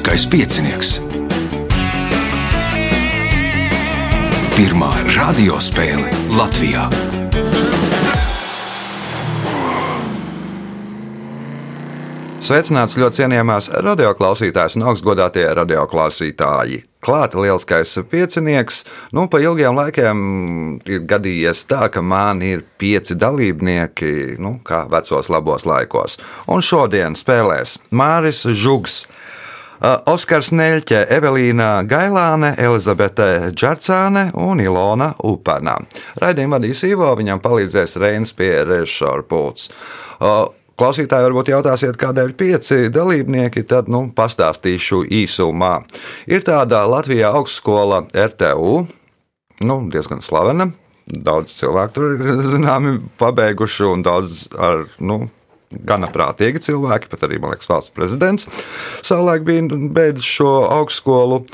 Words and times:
Lieliskais 0.00 0.24
piecinieks. 0.32 0.90
Pirmā 4.56 4.88
radiospēle 5.12 6.08
Latvijā. 6.32 6.86
Sveicināts 12.40 12.96
ļoti 12.96 13.20
cienījamās 13.20 13.68
radioklausītājas 13.84 14.78
un 14.80 14.86
augstgadātie 14.88 15.44
radioklausītāji. 15.60 16.80
Klāta 17.04 17.44
lielskais 17.44 17.98
piecinieks. 18.08 18.86
Nu, 19.12 19.28
pa 19.28 19.44
ilgiem 19.44 19.76
laikiem 19.76 20.24
ir 20.88 21.04
gadījies 21.12 21.68
tā, 21.68 21.90
ka 21.92 22.00
man 22.00 22.40
ir 22.40 22.64
pieci 22.80 23.20
dalībnieki, 23.20 24.40
nu, 24.40 24.56
kā 24.64 24.86
vecos 24.88 25.28
labos 25.28 25.68
laikos. 25.68 26.16
Un 26.48 26.64
šodien 26.64 27.20
spēlēs 27.20 27.82
Māris 27.92 28.46
Žugs. 28.48 29.02
Oskars 29.80 30.50
Neļķe, 30.52 31.06
Evelīna 31.16 31.70
Gailāne, 31.88 32.52
Elizabete 32.60 33.48
Džarcāne 33.56 34.26
un 34.36 34.60
Ilona 34.60 35.14
Upana. 35.24 35.78
Raidījumu 36.20 36.58
vadīs 36.58 36.84
Ivo, 36.84 37.08
viņam 37.16 37.40
palīdzēs 37.40 37.96
Reinas 38.02 38.34
pie 38.36 38.52
režisora 38.68 39.24
pults. 39.24 39.70
Klausītāji 40.80 41.26
varbūt 41.26 41.48
jautāsiet, 41.52 41.96
kādēļ 42.00 42.36
pieci 42.36 42.92
dalībnieki, 42.92 43.64
tad 43.68 43.88
nu, 43.92 44.06
pastāstīšu 44.16 45.02
īsumā. 45.22 45.74
Ir 46.28 46.44
tāda 46.44 46.84
Latvijā 46.88 47.32
augstskola 47.36 48.04
RTU, 48.12 48.78
nu, 49.64 49.80
diezgan 49.92 50.20
slavena. 50.24 50.70
Daudz 51.10 51.56
cilvēku 51.56 51.96
tur 51.96 52.14
ir 52.14 52.40
zināmi, 52.54 52.98
pabeiguši, 53.20 53.84
un 53.88 54.04
daudz 54.04 54.46
ar 54.60 54.84
nu, 55.00 55.22
gana 55.70 56.08
prātīgi 56.10 56.62
cilvēki, 56.64 57.06
pat 57.12 57.28
arī, 57.28 57.38
man 57.38 57.52
liekas, 57.54 57.68
valsts 57.70 57.94
prezidents 57.94 58.48
savulaik 59.06 59.44
bija 59.46 59.62
beidzis 59.94 60.26
šo 60.26 60.50
augstskolu. 60.66 61.44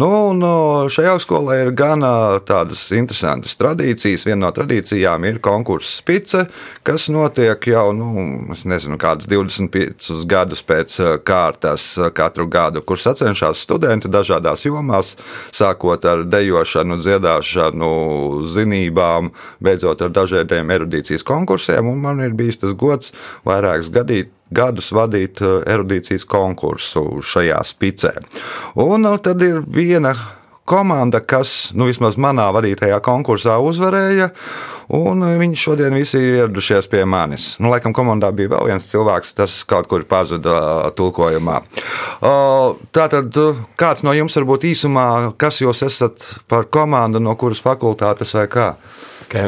Nu, 0.00 0.08
un 0.32 0.42
šajā 0.90 1.12
augstskolā 1.14 1.60
ir 1.62 1.70
gana 1.78 2.40
tādas 2.46 2.82
interesantas 2.96 3.54
tradīcijas. 3.60 4.26
Viena 4.26 4.46
no 4.46 4.50
tradīcijām 4.54 5.26
ir 5.28 5.38
konkurss 5.44 6.00
spice, 6.00 6.46
kas 6.86 7.06
notiek 7.12 7.70
jau, 7.70 7.90
nu, 7.94 8.10
nezinu, 8.50 8.98
kādus 9.00 9.30
25 9.30 10.24
gadus 10.30 10.64
pēc 10.66 10.96
kārtas 11.26 11.92
katru 12.16 12.48
gadu, 12.50 12.82
kur 12.82 12.98
sacenšas 12.98 13.62
studenti 13.62 14.10
dažādās 14.10 14.66
jomās, 14.66 15.14
sākot 15.54 16.04
ar 16.10 16.24
dejošanu, 16.26 16.98
dziedāšanu, 17.04 17.92
zinībām, 18.50 19.30
beidzot 19.62 20.02
ar 20.02 20.14
dažādiem 20.18 20.74
erudīcijas 20.74 21.26
konkursiem, 21.26 21.86
un 21.86 22.02
man 22.02 22.24
ir 22.24 22.34
bijis 22.34 22.62
tas 22.64 22.74
gods 22.74 23.14
vai 23.46 23.59
vairākus 23.60 23.92
gadīt, 23.92 24.32
gadus 24.50 24.90
vadīt 24.96 25.40
eh, 25.44 25.60
erudīcijas 25.70 26.26
konkursu 26.28 27.20
šajā 27.22 27.60
spicē. 27.66 28.16
Un 28.80 29.06
eh, 29.06 29.16
tad 29.22 29.42
ir 29.44 29.62
viena 29.66 30.14
komanda, 30.70 31.18
kas 31.20 31.72
nu, 31.74 31.88
vismaz 31.90 32.18
manā 32.20 32.50
vadītajā 32.54 33.00
konkursā 33.02 33.58
uzvarēja. 33.62 34.30
Un 34.96 35.22
eh, 35.26 35.36
viņi 35.40 35.60
šodien 35.60 35.94
visi 35.94 36.18
ir 36.18 36.38
ieradušies 36.40 36.88
pie 36.90 37.04
manis. 37.04 37.52
Nu, 37.60 37.70
laikam, 37.74 37.94
komandā 37.96 38.32
bija 38.34 38.54
vēl 38.56 38.72
viens 38.72 38.88
cilvēks, 38.90 39.36
tas 39.38 39.60
kaut 39.68 39.90
kur 39.90 40.06
pazuda 40.08 40.90
tulkojumā. 40.98 41.60
Tātad, 42.20 43.38
kāds 43.78 44.02
no 44.06 44.14
jums 44.16 44.36
varbūt 44.40 44.66
īsumā, 44.72 45.06
kas 45.40 45.62
jūs 45.62 45.84
esat 45.86 46.26
par 46.50 46.66
komandu, 46.72 47.22
no 47.22 47.36
kuras 47.38 47.62
fakultātes 47.64 48.34
vai 48.38 48.48
kā? 48.50 48.72
Okay. 49.30 49.46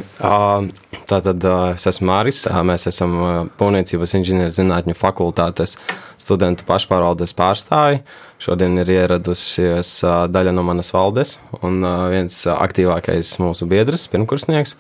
Tātad 1.11 1.43
es 1.75 1.85
esmu 1.91 2.07
Māris. 2.07 2.45
Mēs 2.47 2.87
esam 2.87 3.17
Pūniecības 3.59 4.13
inženierzinātņu 4.21 4.95
fakultātes 4.95 5.75
studentu 6.23 6.63
pašpārvaldes 6.69 7.35
pārstāvi. 7.35 7.99
Šodien 8.43 8.79
ir 8.79 8.93
ieradusies 8.95 9.91
daļa 10.31 10.53
no 10.55 10.63
manas 10.67 10.93
valdes 10.95 11.41
un 11.67 11.83
viens 12.13 12.39
aktīvākais 12.55 13.33
mūsu 13.43 13.67
biedrs, 13.71 14.07
pirmkursnieks. 14.13 14.77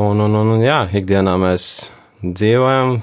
Un, 0.00 0.24
un, 0.24 0.40
un, 0.40 0.54
un 0.56 0.64
jā, 0.64 0.80
ikdienā 0.96 1.36
mēs 1.44 1.68
dzīvojam, 2.24 2.96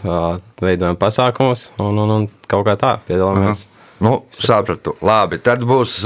veidojam 0.57 0.97
pasākumus 0.97 1.69
un, 1.77 2.01
un, 2.01 2.17
un 2.17 2.27
kaut 2.49 2.65
kā 2.65 2.77
tā 2.81 2.95
piedalāmies. 3.05 3.67
Aha. 3.67 3.77
Nu, 4.01 4.17
sapratu. 4.33 4.97
Labi, 5.05 5.37
tad 5.45 5.61
būs 5.69 5.99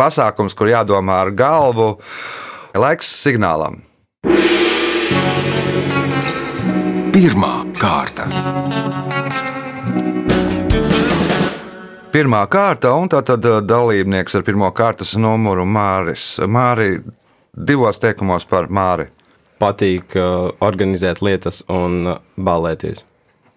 pasākums, 0.00 0.56
kur 0.56 0.72
jādomā 0.72 1.20
ar 1.26 1.36
galvu. 1.36 1.98
Laiks 2.72 3.12
signālam. 3.28 3.82
Pirmā 7.12 7.66
kārta. 7.76 8.24
Pirmā 12.12 12.40
kārta, 12.48 12.94
un 12.96 13.10
tā 13.12 13.20
tad 13.28 13.44
uh, 13.44 13.58
dalībnieks 13.60 14.38
ar 14.38 14.46
pirmā 14.46 14.70
kārtas 14.72 15.12
numuru 15.20 15.66
Māris. 15.68 16.38
Māri, 16.48 17.02
divos 17.52 18.00
teikumos 18.00 18.48
par 18.48 18.70
Māri. 18.72 19.10
Patīk 19.60 20.16
uh, 20.16 20.50
organizēt 20.64 21.20
lietas 21.20 21.60
un 21.68 22.14
uh, 22.14 22.18
balēties. 22.40 23.04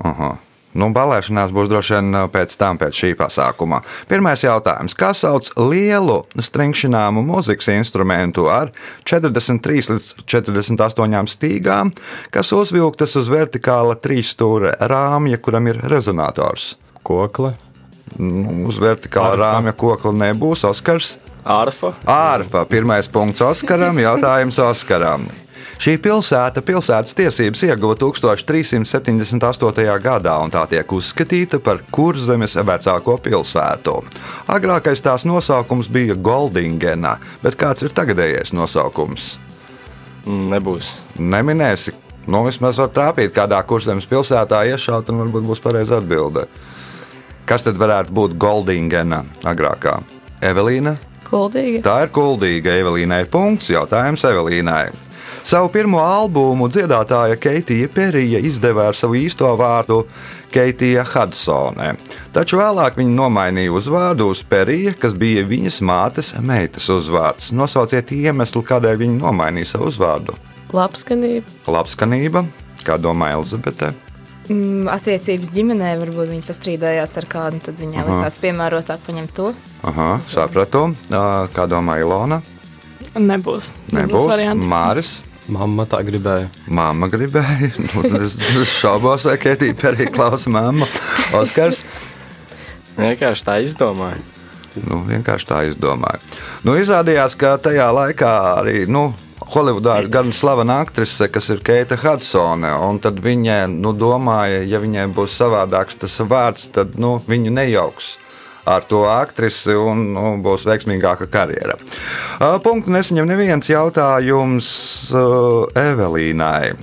Aha. 0.03 0.33
Nu, 0.75 0.89
balēšanās 0.95 1.53
būs 1.55 1.69
droši 1.71 1.95
vien 1.95 2.17
pēc 2.33 2.55
tam, 2.59 2.79
pēc 2.81 2.97
šī 2.99 3.11
pasākuma. 3.19 3.79
Pirmais 4.09 4.43
jautājums. 4.43 4.95
Kā 4.99 5.13
sauc 5.15 5.47
lielu 5.55 6.17
stringšināmu 6.35 7.23
mūzikas 7.23 7.71
instrumentu 7.77 8.49
ar 8.51 8.73
43 9.07 9.93
līdz 9.93 10.09
48 10.27 11.31
stīgām, 11.31 11.93
kas 12.35 12.51
uzvilktas 12.55 13.15
uz 13.21 13.31
vertikāla 13.31 13.95
trīsstūra 13.95 14.75
rāmja, 14.91 15.39
kuram 15.39 15.71
ir 15.71 15.79
rezonators? 15.87 16.73
Kokle. 17.05 17.53
Nu, 18.19 18.65
uz 18.67 18.77
vertikāla 18.81 19.39
rāmja 19.39 19.75
kokla 19.79 20.11
nebūs 20.27 20.67
Oskars. 20.67 21.15
Arfa. 21.45 21.93
Arfa. 22.09 22.65
Pirmais 22.67 23.07
punkts 23.11 23.43
Oskaram. 23.45 23.99
Jautājums 24.01 24.59
Oskaram. 24.59 25.27
Šī 25.75 25.97
pilsēta 25.99 26.61
pilsētas 26.63 27.15
tiesības 27.17 27.63
ieguva 27.67 27.97
1378. 27.99 29.97
gadā, 30.03 30.35
un 30.43 30.53
tā 30.53 30.63
tiek 30.71 30.91
uzskatīta 30.95 31.59
par 31.63 31.81
kurzemes 31.91 32.55
vecāko 32.55 33.17
pilsētu. 33.25 33.97
Agrākais 34.55 35.03
tās 35.03 35.25
nosaukums 35.27 35.91
bija 35.91 36.15
Goldingena, 36.15 37.17
bet 37.43 37.59
kāds 37.59 37.83
ir 37.83 37.91
tagadējais 37.95 38.55
nosaukums? 38.55 39.35
Nebūs. 40.25 40.93
Neminēsi. 41.19 41.93
Nu, 42.25 42.41
vismaz 42.47 42.79
var 42.81 42.89
trāpīt 42.89 43.35
kādā 43.35 43.59
kurzemes 43.67 44.07
pilsētā, 44.09 44.63
iešaut, 44.71 45.11
un 45.11 45.25
varbūt 45.25 45.45
būs 45.51 45.61
pareiza 45.61 45.99
atbilde. 45.99 46.47
Kas 47.45 47.67
tad 47.67 47.77
varētu 47.77 48.15
būt 48.15 48.39
Goldingena 48.41 49.21
agrākā? 49.45 49.99
Evelīna? 50.41 50.95
Kuldīga. 51.25 51.83
Tā 51.85 51.95
ir 52.05 52.11
kuldīga. 52.13 52.73
Evelīnai 52.81 53.25
punkts. 53.29 53.69
Jautājums 53.73 54.25
Evelīnai. 54.25 55.04
Savu 55.45 55.67
pirmo 55.69 55.99
albumu 56.01 56.65
dziedātāja 56.73 57.35
Keitija 57.37 57.85
Perija 57.93 58.39
izdeva 58.41 58.87
ar 58.89 58.95
savu 58.97 59.13
īsto 59.19 59.51
vārdu 59.59 59.99
Keitija 60.49 61.03
Hudsone. 61.05 61.91
Taču 62.33 62.57
vēlāk 62.57 62.97
viņa 62.97 63.13
nomainīja 63.13 63.75
uzvārdu 63.77 64.31
uz 64.33 64.41
Perija, 64.41 64.95
kas 64.97 65.13
bija 65.13 65.43
viņas 65.45 65.77
mātes 65.85 66.31
meitas 66.41 66.89
uzvārds. 66.89 67.51
Nosauciet 67.53 68.09
iemeslu, 68.15 68.63
kādēļ 68.65 68.97
viņa 69.03 69.19
nomainīja 69.19 69.75
savu 69.75 69.91
uzvārdu. 69.91 70.33
Labskanība. 70.73 71.45
Labskanība, 71.69 72.41
kā 72.81 72.97
domā 72.97 73.29
Elizabete. 73.37 73.91
Mm, 74.49 74.89
attiecības 74.95 75.53
ģimenē 75.53 75.93
varbūt 76.01 76.33
viņi 76.33 76.47
sastrīdējās 76.49 77.15
ar 77.21 77.29
kādu, 77.29 77.61
tad 77.69 77.77
viņai 77.83 78.01
Aha. 78.01 78.09
likās 78.09 78.39
piemērotāk 78.41 79.05
paņemt 79.05 79.37
to. 79.37 79.53
Aha, 79.93 80.09
sapratu. 80.25 80.87
Kā 81.53 81.69
domā 81.69 82.01
Ilona? 82.01 82.41
Nebūs. 83.13 83.75
Nebūs. 83.93 84.33
Nebūs 84.33 84.65
Māris. 84.65 85.15
Mamma 85.51 85.85
tā 85.89 85.99
gribēja. 86.05 86.47
Māma 86.73 87.09
gribēja. 87.11 87.71
Nu, 87.95 88.21
es 88.23 88.37
šaubos, 88.79 89.27
vai 89.29 89.37
Ketija 89.41 89.75
Perī 89.77 90.07
klausa 90.13 90.49
mamma. 90.53 90.87
Oskars? 91.37 91.83
Vienkārši 92.97 93.45
tā 93.45 93.59
izdomāja. 93.65 94.21
Nu, 94.87 95.03
vienkārši 95.07 95.47
tā 95.47 95.61
izdomāja. 95.69 96.19
Nu, 96.65 96.75
izrādījās, 96.79 97.37
ka 97.39 97.55
tajā 97.61 97.87
laikā 97.95 98.33
arī 98.57 98.83
nu, 98.89 99.11
Holivudā 99.45 99.99
ir 100.01 100.07
gan 100.09 100.31
slavena 100.33 100.79
aktrise, 100.81 101.27
kas 101.29 101.51
ir 101.53 101.59
Keita 101.63 101.99
Hudsone. 102.01 102.71
Tad 103.03 103.19
viņa 103.21 103.65
nu, 103.69 103.91
domāja, 103.93 104.63
ja 104.65 104.79
viņai 104.81 105.05
būs 105.13 105.35
savādāks 105.37 105.99
tas 106.01 106.17
vārds, 106.25 106.71
tad 106.73 106.95
nu, 106.97 107.19
viņu 107.29 107.53
nejauks 107.53 108.15
ar 108.65 108.87
to 108.89 109.03
aktrisi 109.09 109.75
un 109.77 110.07
nu, 110.15 110.25
būs 110.45 110.65
veiksmīgāka 110.69 111.29
karjera. 111.31 111.77
Punktu 112.65 112.93
nesaņem 112.95 113.29
neviens 113.29 113.69
jautājums 113.69 114.67
Evelīnai. 115.77 116.75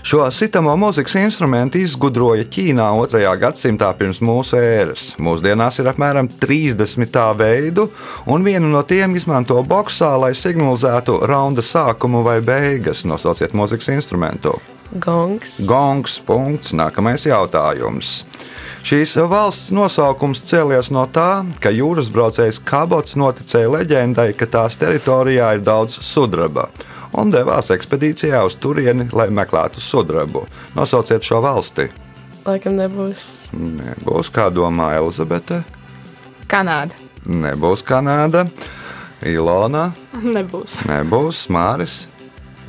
Šo 0.00 0.22
sitamo 0.32 0.72
mūzikas 0.80 1.18
instrumentu 1.20 1.76
izgudroja 1.78 2.46
Ķīnā 2.48 2.86
2. 2.96 3.20
gadsimtā 3.42 3.90
pirms 3.98 4.22
mūsu 4.24 4.56
ēras. 4.56 5.10
Mūsdienās 5.20 5.76
ir 5.82 5.90
apmēram 5.92 6.30
30 6.40 7.12
tā 7.12 7.26
veidu, 7.36 7.90
un 8.24 8.46
vienu 8.46 8.70
no 8.72 8.80
tiem 8.80 9.18
izmanto 9.20 9.60
boxā, 9.60 10.14
lai 10.22 10.32
signalizētu 10.32 11.18
raunda 11.28 11.60
sākumu 11.60 12.24
vai 12.24 12.38
beigas. 12.40 13.04
Nosauciet 13.04 13.52
mūzikas 13.52 13.92
instrumentu. 13.92 14.56
Gongs. 14.96 15.60
Gongs. 15.68 16.16
Punkts. 16.24 16.72
Nākamais 16.72 17.28
jautājums. 17.28 18.22
Šīs 18.80 19.12
valsts 19.28 19.70
nosaukums 19.76 20.40
cēlies 20.48 20.88
no 20.94 21.02
tā, 21.12 21.44
ka 21.60 21.72
jūras 21.74 22.08
braucējs 22.14 22.62
Kabots 22.64 23.16
noticēja 23.20 23.68
leģendai, 23.74 24.30
ka 24.38 24.48
tās 24.48 24.78
teritorijā 24.80 25.52
ir 25.58 25.64
daudz 25.66 25.98
sudraba 26.00 26.68
un 27.20 27.32
devās 27.34 27.72
ekspedīcijā 27.74 28.40
uz 28.46 28.56
turieni, 28.62 29.08
lai 29.12 29.28
meklētu 29.34 29.82
sudrabu. 29.82 30.44
Nosauciet 30.76 31.26
šo 31.26 31.40
valsti. 31.44 31.88
Laikam 32.46 32.78
nebūs. 32.78 33.50
Nebūs, 33.52 34.30
kā 34.32 34.48
domā 34.54 34.92
Elizabete. 34.96 35.60
Kanāda. 36.50 36.96
Nebūs 37.26 37.82
Kanāda, 37.84 38.46
Ilona, 39.28 39.90
Nebūs. 40.16 40.78
nebūs 40.88 41.44
Māris, 41.52 42.06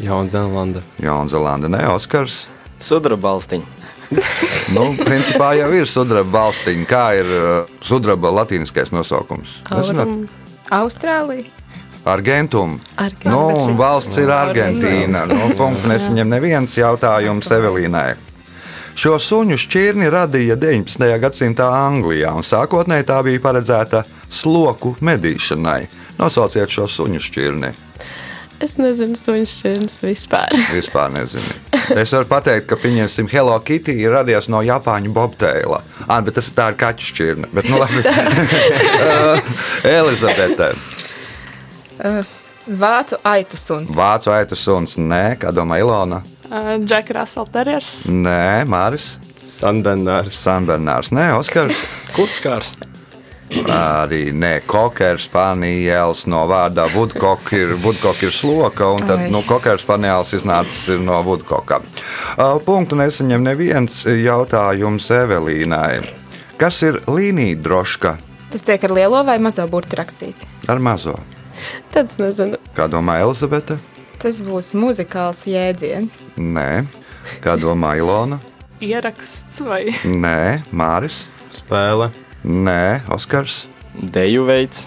Jaunzēlanda. 0.02 0.82
Jaunzēlanda, 1.00 1.70
ne 1.72 1.86
Oskars. 1.94 2.48
Sudraba 2.82 3.30
balstiņa. 3.30 3.81
Nu, 4.76 4.92
principā 5.00 5.54
jau 5.60 5.70
ir 5.76 5.88
sudraba 5.90 6.32
valstiņa. 6.32 6.86
Kā 6.88 7.06
ir 7.20 7.32
uh, 7.32 7.50
sudraba 7.84 8.32
latīniskais 8.42 8.92
nosaukums? 8.96 9.60
Aurum. 9.72 10.26
Austrālija. 10.72 11.50
Argentum. 12.06 12.80
Argentum. 12.96 13.32
Nu, 13.32 13.62
un 13.68 13.78
valsts 13.78 14.18
ir 14.18 14.32
Argentīna. 14.34 15.26
Nu, 15.30 15.52
punkts 15.58 15.86
nesaņem 15.90 16.32
neviens 16.32 16.78
jautājums 16.78 17.52
Evelīnai. 17.54 18.16
Šo 18.98 19.16
suņu 19.22 19.56
šķirni 19.62 20.10
radīja 20.12 20.58
19. 20.60 21.06
gadsimtā 21.22 21.70
Anglijā, 21.86 22.34
un 22.36 22.44
sākotnēji 22.44 23.08
tā 23.08 23.22
bija 23.24 23.40
paredzēta 23.44 24.04
sloku 24.30 24.96
medīšanai. 25.00 25.86
Nosauciet 26.20 26.74
šo 26.74 26.90
suņu 26.92 27.22
šķirni. 27.24 27.72
Es 28.62 28.76
nezinu, 28.78 29.18
suņu 29.18 29.48
šķirnes 29.50 29.96
vispār. 30.04 30.52
Vispār 30.78 31.10
nezinu. 31.14 31.56
Es 31.98 32.14
varu 32.14 32.28
pateikt, 32.30 32.68
ka, 32.70 32.78
pieņemsim, 32.80 33.30
Hello 33.32 33.56
Kitty 33.66 33.96
ir 34.04 34.14
radies 34.14 34.50
no 34.54 34.62
Japāņu 34.66 35.14
bobteila. 35.16 35.82
Ah, 36.06 36.22
bet 36.22 36.38
tas 36.38 36.52
tā 36.54 36.70
ir 36.72 36.78
kaķu 36.82 37.08
šķirne. 37.10 37.50
Bet, 37.56 37.72
nu, 37.72 37.80
labi. 37.82 38.04
Elizabete. 39.98 40.70
Vācu 42.68 43.18
aitu 43.26 43.58
suns. 43.58 43.96
Vācu 43.98 44.32
aitu 44.36 44.60
suns. 44.60 44.96
Nē, 45.02 45.26
kā 45.42 45.50
domā 45.56 45.82
Ilona? 45.82 46.22
Džeka 46.86 47.18
Russell 47.18 47.50
Terriers. 47.50 48.04
Nē, 48.12 48.64
Māris. 48.70 49.16
Sanbernārs. 49.42 50.38
Sanbernārs. 50.38 51.10
Nē, 51.16 51.32
Oskars. 51.40 51.82
Kutskārs. 52.14 52.76
Arī 53.52 54.32
nē, 54.32 54.62
kokers, 54.70 55.26
spānijas 55.28 56.24
no 56.32 56.46
vārdā 56.48 56.86
woodcock 56.96 57.52
ir, 57.58 57.76
woodcock 57.84 58.24
ir 58.24 58.32
sloka, 58.32 58.88
un 58.96 59.04
tad 59.04 59.26
Ai. 59.26 59.30
nu, 59.34 59.42
kokers 59.48 59.84
spānijas 59.84 60.32
iznācis 60.38 60.86
ir 60.96 61.04
no 61.04 61.20
woodcocka. 61.26 61.82
Punktu 62.66 62.96
nesaņem 63.00 63.44
neviens 63.44 64.02
jautājums 64.08 65.10
Evelīnai. 65.12 66.02
Kas 66.62 66.82
ir 66.86 67.02
līnija 67.10 67.58
droška 67.62 68.18
Tas 68.52 68.66
tiek 68.68 68.84
ar 68.84 68.92
lielo 68.92 69.22
vai 69.24 69.38
mazo 69.40 69.64
burtu 69.72 69.96
rakstīts. 69.96 70.44
ar 70.68 70.80
mazo? 70.80 71.16
Tad 71.94 72.10
es 72.10 72.18
nezinu. 72.20 72.58
Kā 72.76 72.90
domā 72.92 73.22
Elizabete? 73.24 73.78
Tas 74.20 74.42
būs 74.44 74.74
muzikāls 74.76 75.46
jēdziens. 75.48 76.18
Nē. 76.36 76.84
Kā 77.44 77.56
domā 77.56 77.96
Ilona? 77.98 78.42
Ieraksts 78.82 79.62
vai 79.64 79.94
Nē, 80.04 80.64
Māris. 80.74 81.28
Spēle. 81.50 82.10
Nē, 82.44 83.02
Oskars. 83.14 83.66
Deju 83.94 84.48
veids. 84.48 84.86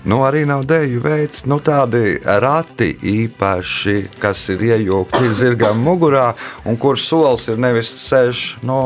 Nu, 0.00 0.22
arī 0.24 0.46
nav 0.48 0.62
dēļu 0.64 1.00
veids, 1.04 1.42
nu, 1.48 1.58
tādi 1.60 2.14
rati 2.24 2.88
īpaši, 3.04 3.96
kas 4.20 4.46
ir 4.54 4.62
iejūgti 4.70 5.28
zirgam 5.36 5.82
mugurā, 5.84 6.30
un 6.64 6.78
kur 6.80 6.96
solis 6.96 7.50
ir 7.52 7.60
nevis 7.60 7.90
sēž 8.06 8.44
nu, 8.64 8.78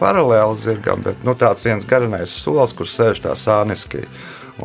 paralēli 0.00 0.58
zirgam, 0.64 1.04
bet 1.04 1.22
nu, 1.26 1.36
tāds 1.38 1.62
viens 1.66 1.86
garinais 1.86 2.34
solis, 2.34 2.74
kur 2.74 2.90
sēž 2.90 3.22
tā 3.28 3.38
sāniski. 3.38 4.02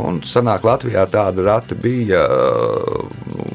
Un 0.01 0.23
sanāk, 0.25 0.65
Latvijā 0.65 1.05
tāda 1.05 1.45
rati 1.45 1.77
bija. 1.77 2.25
nu, 3.29 3.49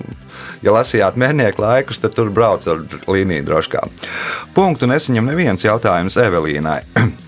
Ja 0.63 0.73
lasījāt 0.75 1.15
mēnieku 1.15 1.63
laikus, 1.63 2.01
tad 2.03 2.17
tur 2.19 2.33
brauc 2.35 2.65
ar 2.67 2.81
līniju 3.07 3.45
droškā. 3.47 3.85
Punktu 4.57 4.89
nesaņem 4.91 5.31
neviens 5.31 5.63
jautājums 5.63 6.19
Evelīnai. 6.19 6.81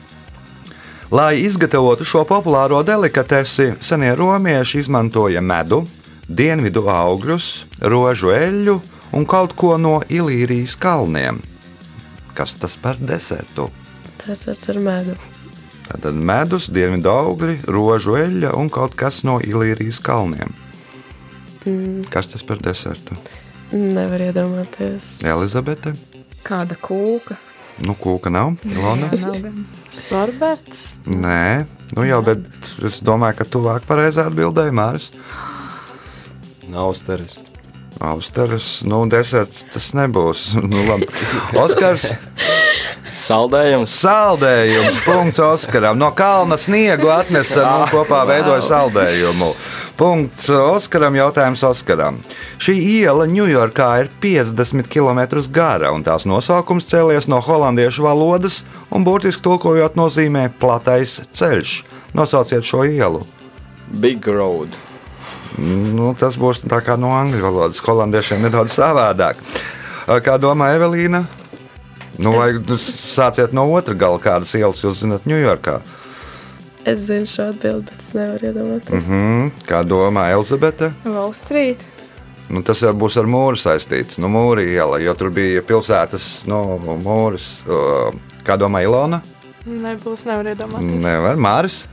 Lai 1.10 1.40
izgatavotu 1.42 2.04
šo 2.06 2.22
populāro 2.22 2.82
delikatesi, 2.86 3.72
senie 3.82 4.12
romieši 4.14 4.78
izmantoja 4.84 5.40
medu, 5.42 5.82
dienvidu 6.28 6.84
augļus, 6.86 7.48
rožu 7.82 8.30
eļļu 8.30 8.76
un 9.18 9.26
kaut 9.26 9.56
ko 9.58 9.74
no 9.74 9.96
Ilīrijas 10.06 10.76
kalniem. 10.78 11.40
Kas 12.34 12.54
tas 12.54 12.78
par 12.78 13.00
desertu? 13.02 13.66
tas 14.22 14.46
ar 14.46 14.78
medu? 14.78 15.16
Tad 15.90 16.14
medus, 16.14 16.70
dienvidu 16.70 17.10
augļi, 17.10 17.58
rožu 17.66 18.14
eļļa 18.20 18.54
un 18.54 18.70
kaut 18.70 18.94
kas 18.94 19.24
no 19.26 19.40
Ilīrijas 19.42 19.98
kalniem. 19.98 20.54
Mm, 21.66 22.06
Kas 22.08 22.30
tas 22.30 22.46
par 22.46 22.62
desertu? 22.62 23.18
nevar 23.72 24.22
iedomāties. 24.30 25.20
Elizabete? 25.26 25.92
Kāda 26.46 26.78
kūka. 26.80 27.36
Nu, 27.80 27.94
kūka 27.96 28.32
nav. 28.32 28.54
Ilona? 28.68 29.08
Nav 29.20 29.38
gan. 29.40 29.62
Sorbets. 29.94 30.82
Nē, 31.08 31.66
nu 31.96 32.04
jau, 32.08 32.20
bet 32.26 32.44
es 32.86 33.00
domāju, 33.04 33.40
ka 33.40 33.48
tuvāk 33.48 33.86
pareizā 33.88 34.28
atbildēja 34.28 34.74
Māris. 34.76 35.08
Austeris. 36.70 37.38
Austeres, 38.00 38.80
nu, 38.88 39.02
deserts 39.12 39.66
tas 39.68 39.90
nebūs. 39.92 40.54
Nu, 40.70 40.80
labi. 40.88 41.06
Oskars, 41.60 42.06
Saldējums. 43.10 43.92
saldējums, 43.92 45.00
punkts 45.04 45.40
Oskaram. 45.44 45.98
No 46.00 46.08
kalna 46.16 46.56
sniegu 46.60 47.10
atnesa 47.12 47.66
un 47.66 47.84
kopā 47.92 48.22
veidoja 48.28 48.62
saldējumu. 48.64 49.50
Punkts 50.00 50.48
Oskaram, 50.54 51.18
jautājums 51.18 51.64
Oskaram. 51.66 52.20
Šī 52.62 52.78
iela 53.02 53.26
Ņujorkā 53.28 53.90
ir 54.04 54.12
50 54.22 54.88
km 54.88 55.20
gara, 55.52 55.92
un 55.92 56.06
tās 56.06 56.24
nosaukums 56.24 56.88
cēlies 56.88 57.28
no 57.28 57.42
holandiešu 57.44 58.06
valodas 58.06 58.62
un 58.88 59.04
burtiski 59.04 59.44
tulkojot 59.44 59.98
nozīmē 60.00 60.48
platais 60.62 61.20
ceļš. 61.36 61.82
Nosauciet 62.16 62.64
šo 62.64 62.86
ielu. 62.88 63.20
Big 64.00 64.24
road. 64.26 64.72
Nu, 65.58 66.12
tas 66.18 66.38
būs 66.38 66.62
tā 66.70 66.78
kā 66.86 66.96
no 67.00 67.10
angļu 67.16 67.42
valodas, 67.42 67.82
holandiešiem 67.84 68.46
nedaudz 68.46 68.76
savādāk. 68.78 69.40
Kā 70.24 70.36
domā 70.42 70.72
Evelīna? 70.76 71.24
Nu, 72.20 72.34
vai 72.36 72.52
jūs 72.54 72.84
sāciet 73.14 73.54
no 73.56 73.64
otra 73.72 73.94
gala, 73.96 74.20
kādas 74.22 74.52
ielas 74.58 74.82
jūs 74.82 75.02
zinat 75.02 75.26
Ņujorkā? 75.28 75.80
Es 76.88 77.06
zinu 77.08 77.28
šo 77.28 77.50
atbildi, 77.50 77.86
bet 77.90 78.00
es 78.00 78.12
nevaru 78.16 78.50
iedomāties. 78.50 79.08
Mm 79.08 79.16
Mm, 79.20 79.50
kā 79.68 79.82
domā 79.84 80.30
Elizabete? 80.32 80.92
Wall 81.04 81.34
Street. 81.36 81.82
Nu, 82.50 82.62
tas 82.66 82.80
jau 82.82 82.90
būs 82.96 83.16
ar 83.20 83.28
mūru 83.30 83.58
saistīts. 83.60 84.18
Nu, 84.18 84.28
mūri 84.32 84.72
iela, 84.72 84.98
jo 84.98 85.14
tur 85.14 85.30
bija 85.30 85.62
pilsētas 85.62 86.46
no 86.50 86.80
mūris. 86.82 87.60
Kā 88.46 88.56
domā 88.58 88.82
Ilona? 88.82 89.20
Nebūs, 89.66 90.24
nevar 90.26 90.50
iedomāties. 90.50 91.04
Nevar. 91.04 91.36
Māris? 91.36 91.84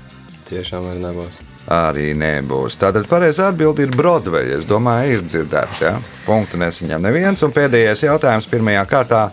Tiešām 0.50 0.88
arī 0.90 1.04
nebūs. 1.04 1.47
Arī 1.68 2.14
nebūs. 2.16 2.78
Tātad 2.80 3.10
pareizā 3.10 3.50
atbilde 3.52 3.84
ir 3.84 3.92
Broadway. 3.92 4.54
Es 4.56 4.64
domāju, 4.68 5.18
ir 5.18 5.26
dzirdēts. 5.28 5.82
Ja? 5.84 5.98
Punktu 6.24 6.60
nesaņem 6.62 7.04
neviens. 7.04 7.44
Un 7.44 7.52
pēdējais 7.56 8.06
jautājums 8.08 8.48
pirmajā 8.48 8.86
kārtā 8.88 9.26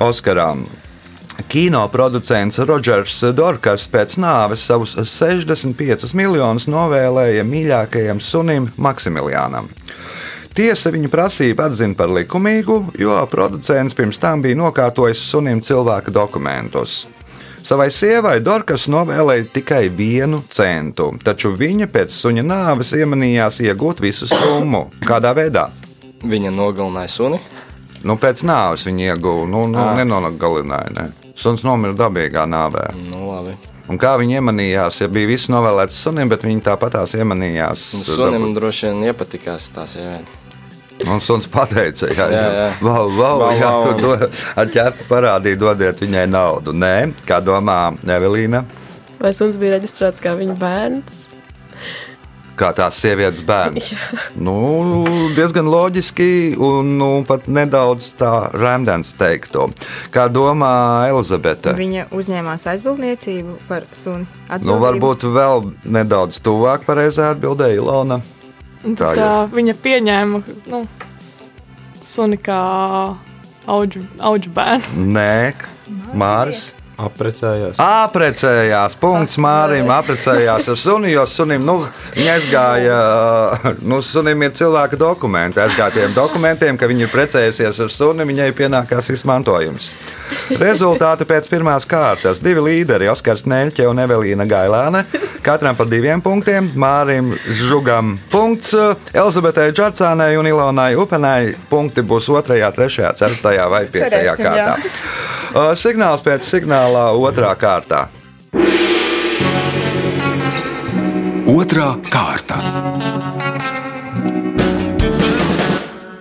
Oskaram. 0.00 0.64
Kino 1.50 1.82
producents 1.92 2.58
Rodžers 2.62 3.18
Dorkars 3.36 3.84
pēc 3.90 4.16
nāves 4.22 4.64
savus 4.64 4.94
65 4.96 6.14
miljonus 6.16 6.68
novēlēja 6.70 7.44
mīļākajam 7.44 8.22
sunim 8.22 8.70
Maksimiliānam. 8.78 9.68
Tiesa 10.54 10.92
viņa 10.94 11.10
prasību 11.10 11.64
atzina 11.66 11.98
par 11.98 12.12
likumīgu, 12.14 12.78
jo 13.02 13.18
producents 13.30 13.96
pirms 13.98 14.20
tam 14.22 14.42
bija 14.44 14.60
nokārtojis 14.60 15.24
sunim 15.26 15.60
cilvēka 15.66 16.14
dokumentus. 16.14 17.08
Savai 17.64 17.86
sievai 17.88 18.42
Dorkas 18.44 18.82
novēlēja 18.92 19.46
tikai 19.54 19.86
vienu 19.88 20.42
centu, 20.52 21.06
taču 21.24 21.54
viņa 21.56 21.86
pēc 21.88 22.12
suņa 22.12 22.42
nāves 22.44 22.90
iemanījās 22.92 23.62
iegūt 23.64 24.02
visu 24.04 24.28
summu. 24.28 24.82
Kādā 25.08 25.30
veidā? 25.32 25.70
Viņa 26.28 26.52
nogalināja 26.52 27.08
suni. 27.14 27.40
Nu, 28.04 28.18
pēc 28.20 28.44
nāves 28.44 28.84
viņa 28.84 29.14
ieguva, 29.14 29.48
nu, 29.48 29.64
nu 29.72 29.80
Ā. 29.80 29.94
nenogalināja. 29.96 30.92
Ne. 30.92 31.32
Suns 31.40 31.64
nomira 31.64 31.96
dabīgā 31.96 32.44
nāvē. 32.44 32.90
Nu, 33.08 33.24
labi. 33.30 33.56
Un 33.88 33.96
kā 34.00 34.12
viņi 34.20 34.42
iemanījās, 34.42 35.00
ja 35.00 35.08
bija 35.08 35.32
viss 35.32 35.48
novēlēts 35.48 35.96
sunim, 36.04 36.28
bet 36.28 36.44
viņi 36.44 36.66
tāpatās 36.68 37.16
iemanījās. 37.16 37.88
Sunim 38.04 38.50
droši 38.56 38.90
vien 38.90 39.08
iepatikās 39.08 39.72
tā 39.72 39.88
sieviete. 39.88 40.43
Un 41.02 41.20
suns 41.20 41.48
pateica, 41.50 42.06
jā, 42.14 42.26
jā, 42.30 42.30
Jā, 42.30 42.50
jā. 42.54 42.66
Vau, 42.86 43.08
vau, 43.10 43.34
Vau, 43.42 43.50
jā, 43.58 43.70
tur 43.82 44.00
do, 44.00 44.12
ar 44.62 44.70
ķēpu 44.70 45.08
parādīja, 45.10 45.58
dodiet 45.58 46.00
viņai 46.04 46.26
naudu. 46.30 46.72
Nē, 46.72 46.94
kā 47.26 47.40
domā 47.44 47.78
Evelīna? 48.06 48.62
Vai 49.18 49.32
suns 49.34 49.58
bija 49.58 49.76
reģistrēts 49.78 50.22
kā 50.22 50.36
viņa 50.38 50.58
bērns? 50.60 51.24
kā 52.54 52.68
tās 52.70 52.98
sievietes 53.02 53.42
bērns. 53.46 53.88
Nu, 54.38 54.54
diezgan 55.34 55.66
loģiski 55.70 56.54
un 56.62 56.92
nu, 57.00 57.08
pat 57.26 57.48
nedaudz 57.50 58.12
tā 58.18 58.30
rēmdens 58.54 59.14
teikto. 59.18 59.68
Kā 60.14 60.28
domā 60.30 61.08
Elizabete? 61.10 61.74
Viņa 61.78 62.06
uzņēmās 62.14 62.66
aizbildniecību 62.74 63.58
par 63.66 63.88
suni. 63.98 64.28
Nu, 64.28 64.54
Atbildību. 64.54 64.78
varbūt 64.86 65.26
vēl 65.34 65.66
nedaudz 65.98 66.38
tuvāk 66.46 66.86
pareizā 66.86 67.32
atbildē 67.34 67.72
Ilona. 67.74 68.20
Un 68.84 68.96
Tā 69.00 69.14
tad 69.14 69.18
tā, 69.18 69.28
viņa 69.54 69.74
pieņēma 69.80 70.40
nu, 70.72 70.80
suni 72.04 72.36
kā 72.36 72.60
auģu, 73.70 74.04
auģu 74.20 74.52
bērnu. 74.56 75.06
Nē, 75.16 75.54
Māris. 76.12 76.66
Apprecējos. 76.94 77.80
Apprecējās, 77.82 78.94
punkts 79.02 79.34
Mārim, 79.42 79.88
apprecējās 79.90 80.68
ar 80.70 80.78
suni, 80.78 81.10
jo 81.10 81.24
sunim, 81.26 81.64
nu, 81.66 81.80
aizgāja, 82.14 82.98
nu, 83.90 83.98
sunim 84.04 84.44
ir 84.46 84.52
cilvēka 84.54 84.98
dokumenti, 85.00 85.58
aizgāja 85.64 85.90
tiem 85.96 86.14
dokumentiem, 86.14 86.78
ka 86.78 86.86
viņa 86.90 87.06
ir 87.06 87.10
precējusies 87.10 87.82
ar 87.82 87.90
suni, 87.90 88.28
viņai 88.30 88.52
pienākās 88.54 89.10
izmantojums. 89.10 89.90
Rezultāti 90.60 91.26
pēc 91.26 91.50
pirmās 91.50 91.86
kārtas. 91.88 92.42
Divi 92.44 92.62
līderi, 92.62 93.10
Oskars 93.10 93.46
Neļķe 93.50 93.88
un 93.90 94.02
Evelīna 94.04 94.46
Gailāne, 94.46 95.04
katram 95.42 95.74
pa 95.78 95.88
diviem 95.90 96.22
punktiem, 96.22 96.70
Mārim 96.78 97.34
Žugam 97.58 98.14
punkts, 98.30 98.70
Elizabetei 99.10 99.74
Džarcānai 99.74 100.34
un 100.38 100.46
Ilonai 100.50 100.92
Upenai 101.00 101.54
punkti 101.70 102.06
būs 102.06 102.30
otrajā, 102.30 102.70
trešajā, 102.76 103.14
ceturtajā 103.18 103.70
vai 103.72 103.86
piektajā 103.88 104.36
Cerēsim, 104.38 104.60
jā. 104.62 105.33
Uh, 105.54 105.70
Signāls 105.78 106.18
pēc 106.26 106.42
signālā 106.42 107.12
otrā 107.14 107.52
kārtā. 107.54 108.00
Otrā 111.46 111.92
kārta. 112.10 112.56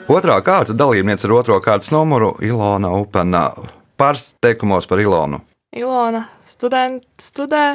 Otrā 0.05 0.37
kārta 0.45 0.77
dalībniece 0.77 1.25
ar 1.25 1.33
otro 1.39 1.57
kārtas 1.65 1.89
numuru 1.89 2.35
Ilona 2.45 2.93
Upena. 2.93 3.47
Pāris 3.97 4.35
teikumos 4.37 4.85
par 4.85 5.01
Ilonu. 5.01 5.41
Ilona 5.73 6.27
student, 6.45 7.01
studē, 7.17 7.65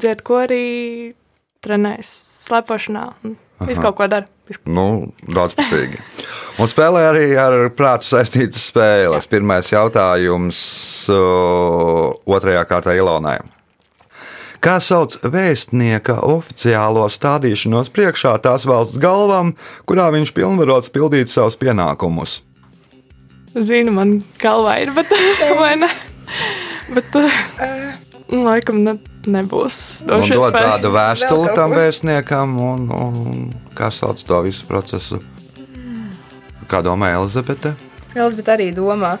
dzied 0.00 0.24
korī, 0.24 1.12
trenējas 1.60 2.16
slepošanā. 2.48 3.10
un 3.28 3.36
Visu 3.62 3.80
kaut 3.82 3.94
ko 3.96 4.06
dara. 4.10 4.26
Visu- 4.48 4.60
Nu, 4.66 5.12
daudzpusīgi. 5.30 5.98
Un 6.58 6.68
spēlē 6.68 7.04
arī 7.10 7.26
ar 7.38 7.70
prātu 7.70 8.04
saistītas 8.10 8.66
spēles. 8.70 9.26
Pirmais 9.30 9.70
jautājums 9.70 10.58
otrajā 12.26 12.64
kārtā 12.68 12.94
Ilonai. 12.98 13.38
Kā 14.64 14.78
sauc 14.80 15.16
vēstnieka 15.20 16.18
oficiālo 16.24 17.04
stādīšanos 17.12 17.90
priekšā 17.92 18.38
tās 18.40 18.64
valsts 18.64 18.96
galvam, 19.02 19.54
kurā 19.86 20.06
viņš 20.14 20.32
pilnvarots 20.32 20.88
pildīt 20.94 21.28
savus 21.28 21.56
pienākumus? 21.60 22.38
Zinu, 23.54 23.92
man 23.92 24.22
galvā 24.40 24.78
ir, 24.82 24.90
bet 24.96 25.12
vai 25.60 25.74
ne? 25.76 25.90
Bet, 26.94 27.12
uh, 27.14 27.30
laikam, 28.32 28.80
ne, 28.84 28.96
nebūs. 29.30 29.76
Došu 30.08 30.38
dod 30.40 30.56
tādu 30.56 30.90
vēstuli 30.94 31.54
tam 31.56 31.74
vēstniekam, 31.76 32.58
un, 32.60 32.88
un 32.92 33.46
kā 33.76 33.90
sauc 33.94 34.20
to 34.24 34.40
visu 34.46 34.66
procesu? 34.68 35.20
Kā 36.70 36.80
domā 36.84 37.12
Elizabete? 37.18 37.74
Elizabete 38.14 38.54
arī 38.54 38.68
domā, 38.74 39.16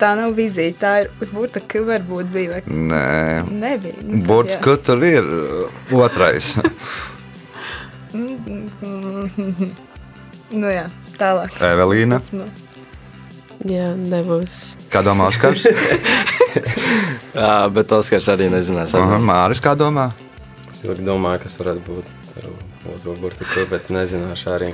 tā 0.00 0.14
nav 0.18 0.34
vizīte, 0.38 0.78
tā 0.80 0.92
ir 1.04 1.10
uzbūvēta, 1.22 1.62
ka 1.68 1.82
varbūt 1.86 2.32
bija. 2.32 2.56
Vai... 2.56 2.62
Nē, 2.66 3.44
Nebija. 3.50 4.04
Nu, 4.08 4.42
ka 4.64 4.76
tur 4.80 5.04
ir 5.06 5.24
uh, 5.26 5.96
otrais. 6.02 6.54
Nu 10.52 10.68
jā, 10.68 10.84
tālāk. 11.16 11.54
Evelīna. 11.64 12.18
Nu, 12.36 12.44
Jā, 13.68 13.92
nebūs. 13.94 14.58
Kā 14.90 15.04
domā 15.06 15.28
Oskars? 15.30 15.66
Jā, 17.38 17.68
bet 17.70 17.92
Oskars 17.94 18.26
arī 18.32 18.48
nezinās. 18.50 18.94
Aha, 18.98 19.20
Māris, 19.22 19.62
kā 19.62 19.76
domā? 19.78 20.10
Es 20.72 20.82
ilgi 20.82 21.04
domāju, 21.06 21.44
kas 21.44 21.58
varētu 21.60 21.84
būt 21.86 22.38
ar 22.40 22.48
otro 22.94 23.14
burtiņu, 23.22 23.68
bet 23.70 23.92
nezināšu 23.94 24.50
arī. 24.56 24.72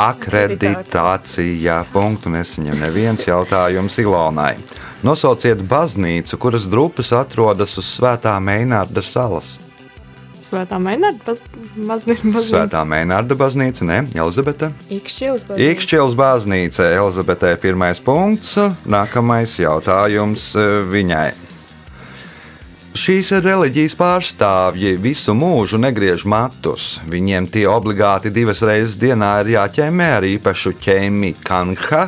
Akreditācija. 0.00 1.84
Punktu 1.94 2.32
nesaņem 2.34 2.80
neviens 2.82 3.22
jautājums 3.28 3.98
Ilonai. 4.02 4.56
Nosauciet 5.06 5.62
baznīcu, 5.70 6.38
kuras 6.40 6.66
drupas 6.66 7.12
atrodas 7.14 7.76
uz 7.78 7.86
Svētā 7.92 8.34
Meinārda 8.42 9.04
salas. 9.06 9.60
Svētā 10.44 10.76
Mainārda 10.76 11.32
baznīca. 11.88 12.42
Svētā 12.44 12.82
Meinārda 12.84 13.36
baznīca, 13.38 13.86
ne? 13.88 14.02
Elizabete? 14.12 14.74
Ikšķils. 14.92 15.46
Ikšķils 15.70 16.16
baznīca, 16.18 16.90
Elizabetē 16.98 17.54
pirmais 17.62 18.02
punkts, 18.04 18.58
nākamais 18.84 19.56
jautājums 19.62 20.50
eh, 20.58 20.82
viņai. 20.92 21.30
Šīs 22.94 23.32
reliģijas 23.42 23.96
pārstāvji 23.98 24.92
visu 25.02 25.32
mūžu 25.34 25.80
negriež 25.82 26.22
matus. 26.30 27.00
Viņiem 27.10 27.48
tie 27.50 27.64
obligāti 27.66 28.30
divas 28.30 28.62
reizes 28.62 28.94
dienā 29.00 29.32
ir 29.42 29.56
jāķemē 29.56 30.10
ar 30.20 30.26
īpašu 30.28 30.76
ķēmi 30.84 31.32
kanha, 31.42 32.04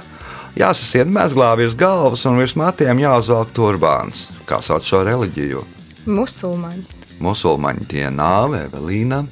jāsasiet 0.60 1.10
mezglā 1.10 1.54
virs 1.58 1.74
galvas 1.80 2.22
un 2.30 2.38
virs 2.38 2.54
matiem 2.60 3.02
jāuzvelk 3.02 3.56
turbāns. 3.56 4.28
Kā 4.46 4.60
sauc 4.62 4.86
šo 4.86 5.02
reliģiju? 5.08 5.64
Musulmaņi. 6.06 6.95
Musulmaņi 7.24 7.86
tie 7.88 8.06
nav, 8.12 8.54
Evelīna. 8.58 9.22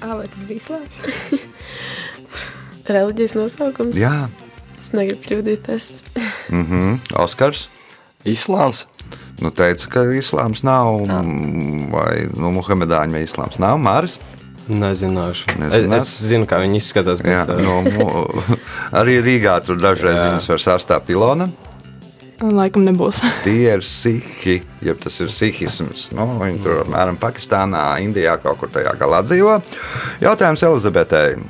Ā, 0.00 0.14
vai 0.16 0.26
tas 0.32 0.44
bija 0.48 0.64
slēpts? 0.64 1.00
Reliģijas 2.94 3.36
nosaukums. 3.38 3.98
Jā, 4.00 4.28
Es 4.80 4.94
negribu 4.96 5.20
kļūdīties. 5.26 5.86
mhm, 6.48 6.94
Oskars. 7.20 7.66
Islāms. 8.24 8.86
Nu, 9.40 9.50
teica, 9.52 9.88
ka 9.92 10.04
islāms 10.16 10.62
nav, 10.64 11.02
mm, 11.04 11.90
vai 11.92 12.26
nu, 12.32 12.48
muhamedāņu 12.56 13.12
vai 13.16 13.22
islāms 13.26 13.58
nav. 13.60 13.76
Māris? 13.80 14.18
Nezināšu. 14.70 15.50
Es, 15.50 15.58
Nezināt? 15.60 15.96
es 16.00 16.10
zinu, 16.30 16.46
kā 16.48 16.60
viņi 16.62 16.80
izskatās. 16.80 17.20
Jā, 17.24 17.42
Bet, 17.48 17.60
nu, 17.64 18.24
arī 19.00 19.18
Rīgā 19.24 19.58
tur 19.66 19.80
dažreiz 19.80 20.16
Jā. 20.16 20.26
viņus 20.30 20.48
var 20.54 20.64
sastāvēt 20.64 21.12
Ilona. 21.12 21.48
Laikam 22.40 22.86
nebūs. 22.88 23.20
Tie 23.44 23.68
ir 23.68 23.84
sihi, 23.84 24.60
ja 24.84 24.96
tas 24.96 25.20
ir 25.20 25.28
sihisms. 25.32 26.08
Nu, 26.16 26.26
viņi 26.40 26.62
tur 26.64 26.82
apmēram 26.86 27.20
Pakistānā, 27.20 27.84
Indijā 28.04 28.38
kaut 28.40 28.62
kur 28.62 28.72
tajā 28.72 28.94
galā 29.00 29.20
dzīvo. 29.26 29.58
Jautājums 30.24 30.64
Elizabetei. 30.64 31.40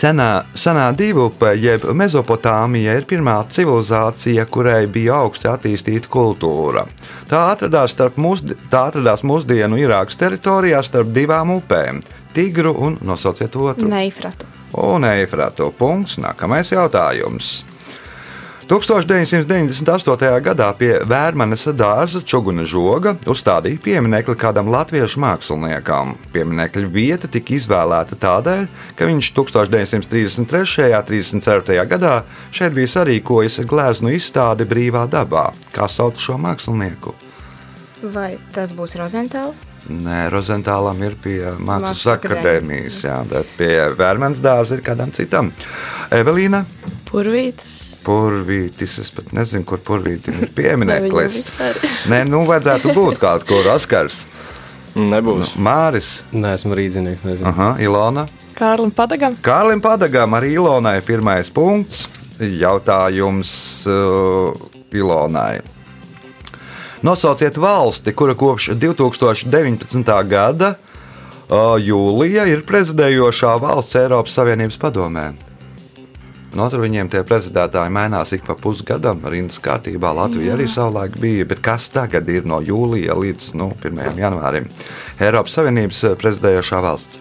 Senā, 0.00 0.44
senā 0.54 0.86
divupe, 0.96 1.50
jeb 1.58 1.82
Mesopotāmija, 1.96 2.94
ir 2.96 3.06
pirmā 3.10 3.34
civilizācija, 3.52 4.46
kurai 4.48 4.84
bija 4.88 5.18
augsti 5.24 5.50
attīstīta 5.50 6.08
kultūra. 6.12 6.86
Tā 7.28 7.42
atradās, 7.50 7.92
starp 7.96 8.16
mūsdi, 8.20 8.56
tā 8.70 8.86
atradās 8.92 9.24
mūsdienu 9.26 9.80
Irākas 9.82 10.20
teritorijā 10.20 10.80
starp 10.86 11.10
divām 11.16 11.56
upēm- 11.58 12.00
Tigru 12.36 12.76
un 12.78 12.98
nosauciet 13.02 13.56
otru. 13.56 13.88
Neifratu. 13.90 14.46
Un 14.78 15.02
Eifrāto 15.02 15.72
punkts. 15.74 16.16
Nākamais 16.22 16.70
jautājums. 16.70 17.64
1998. 18.70 20.42
gadā 20.46 20.68
pie 20.78 20.92
Vērmanes 21.02 21.64
dārza 21.74 22.20
Čuguna 22.22 22.62
žoga 22.62 23.16
uzstādīja 23.26 23.80
pieminiekli 23.82 24.36
kādam 24.38 24.70
latviešu 24.70 25.18
māksliniekam. 25.24 26.12
Pieminiekļa 26.30 26.92
vieta 26.94 27.26
tika 27.26 27.56
izvēlēta 27.56 28.14
tādēļ, 28.22 28.68
ka 28.94 29.10
viņš 29.10 29.32
1933. 29.34 29.98
un 29.98 30.06
1934. 30.06 31.80
gadā 31.90 32.14
šeit 32.54 32.78
bija 32.78 32.94
sarīkojis 32.94 33.58
gleznu 33.66 34.14
izstādi 34.14 34.70
brīvā 34.70 35.02
dabā. 35.10 35.48
Kā 35.74 35.90
sauc 35.90 36.22
šo 36.22 36.38
mākslinieku? 36.38 37.16
Vai 38.14 38.36
tas 38.54 38.70
būs 38.78 38.94
Rozentāls? 39.02 39.66
Nē, 39.90 40.28
Rozentālam 40.30 41.02
ir 41.02 41.18
pie 41.18 41.40
Mākslas 41.58 42.06
akadēmijas, 42.14 43.02
jā, 43.02 43.18
bet 43.34 43.50
pie 43.58 43.74
Vērmanes 43.98 44.38
dārza 44.46 44.78
ir 44.78 44.86
kādam 44.86 45.10
citam. 45.10 45.50
Evelīna? 46.14 46.62
Purvītis. 47.10 47.89
Purvītis, 48.04 48.98
es 49.02 49.10
pat 49.12 49.32
nezinu, 49.36 49.64
kur 49.68 49.80
purvītim 49.84 50.38
ir 50.46 50.52
piemineklis. 50.58 51.42
Nē, 52.12 52.22
nu 52.28 52.44
vajadzētu 52.48 52.94
būt 52.96 53.20
kaut 53.22 53.44
kur 53.48 53.66
Oskars. 53.74 54.22
Nebūs. 54.96 55.52
Māris, 55.54 56.20
Neesmu 56.34 56.74
rīznieks, 56.74 57.22
nezinu. 57.22 57.46
aha, 57.52 57.68
Ilona. 57.78 58.24
Kārlim 58.58 58.90
Padagam. 58.92 59.36
Kārlim 59.44 59.78
Padagam 59.84 60.34
arī 60.34 60.54
Ilonai 60.58 60.96
pirmais 61.06 61.48
punkts. 61.54 62.08
Jautājums 62.40 63.50
uh, 63.86 64.56
Ilonai. 64.96 65.60
Nosauciet 67.04 67.56
valsti, 67.60 68.12
kura 68.16 68.34
kopš 68.36 68.70
2019. 68.80 70.10
gada 70.28 70.74
uh, 70.74 71.76
jūlija 71.80 72.48
ir 72.50 72.64
prezidējošā 72.68 73.54
valsts 73.62 73.96
Eiropas 74.00 74.34
Savienības 74.36 74.80
padomē. 74.82 75.30
No 76.58 76.66
tur 76.66 76.82
viņiem 76.82 77.06
tie 77.12 77.20
prezidētāji 77.26 77.92
mainās 77.94 78.32
ik 78.34 78.42
pa 78.46 78.56
pusgadam, 78.58 79.20
rindas 79.30 79.60
kārtībā. 79.62 80.10
Latvija 80.16 80.56
arī 80.56 80.66
savulaik 80.70 81.14
bija, 81.22 81.46
bet 81.46 81.62
kas 81.62 81.86
tagad 81.94 82.28
ir 82.32 82.48
no 82.48 82.58
jūlija 82.64 83.14
līdz 83.14 83.52
nu, 83.60 83.70
1. 83.78 84.18
janvārim? 84.18 84.66
Eiropas 85.22 85.54
Savienības 85.58 86.02
eh, 86.08 86.16
prezidējošā 86.18 86.80
valsts. 86.82 87.20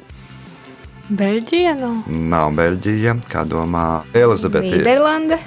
Beļģija 1.09 1.75
nav. 1.77 2.09
Nav 2.09 2.55
Beļģija, 2.57 3.15
kā 3.29 3.45
domā 3.49 3.85
Elizabete. 4.17 4.75
Nīderlande. 4.77 5.39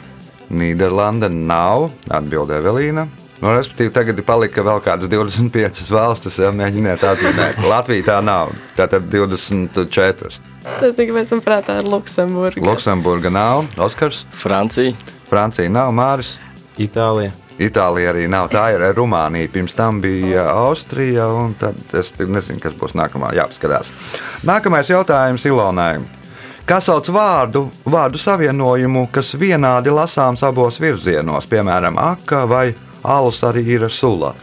Nīderlande 0.50 1.30
nav. 1.32 1.90
Atbildē 2.10 2.62
Evelīna. 2.62 3.08
Nu, 3.42 3.50
respektīvi, 3.50 3.90
tagad 3.90 4.20
ir 4.20 4.22
palika 4.22 4.62
vēl 4.62 4.78
kādas 4.84 5.10
25 5.10 5.88
valstis, 5.90 6.36
ja 6.38 6.52
mēģiniet 6.54 7.02
atminēt. 7.02 7.56
Latvija 7.66 8.04
tā 8.06 8.18
nav. 8.22 8.52
Tātad 8.76 9.08
24. 9.10 10.28
Es 10.62 10.76
nezinu, 10.78 11.08
kāpēc 11.08 11.32
man 11.34 11.42
prātā 11.42 11.80
ir 11.80 11.88
Luksemburga. 11.90 12.62
Luksemburga 12.62 13.32
nav. 13.34 13.64
Oskars. 13.82 14.20
Francija. 14.30 14.94
Francija 15.26 15.72
nav. 15.74 15.90
Māris. 15.90 16.36
Itālija. 16.78 17.32
Itālija 17.58 18.12
arī 18.12 18.28
nav. 18.30 18.46
Tā 18.52 18.68
ir 18.76 18.84
Rumānija. 18.94 19.50
Pirms 19.50 19.74
tam 19.74 19.98
bija 20.04 20.46
Austrija, 20.52 21.26
un 21.34 21.58
tad 21.58 21.98
es 21.98 22.14
nezinu, 22.22 22.62
kas 22.62 22.78
būs 22.78 22.94
nākamā. 22.94 23.32
Jāapskatās. 23.40 23.90
Nākamais 24.46 24.94
jautājums 24.94 25.48
Ilonai. 25.50 25.96
Kā 26.62 26.78
sauc 26.78 27.10
vārdu, 27.10 27.66
vārdu 27.90 28.22
savienojumu, 28.22 29.08
kas 29.10 29.34
vienādi 29.34 29.90
lasāms 29.90 30.46
abos 30.46 30.78
virzienos, 30.78 31.50
piemēram, 31.50 31.98
aka 31.98 32.44
vai 32.46 32.68
alus 33.04 33.40
arī 33.46 33.64
ir 33.76 33.88
sula? 33.90 34.34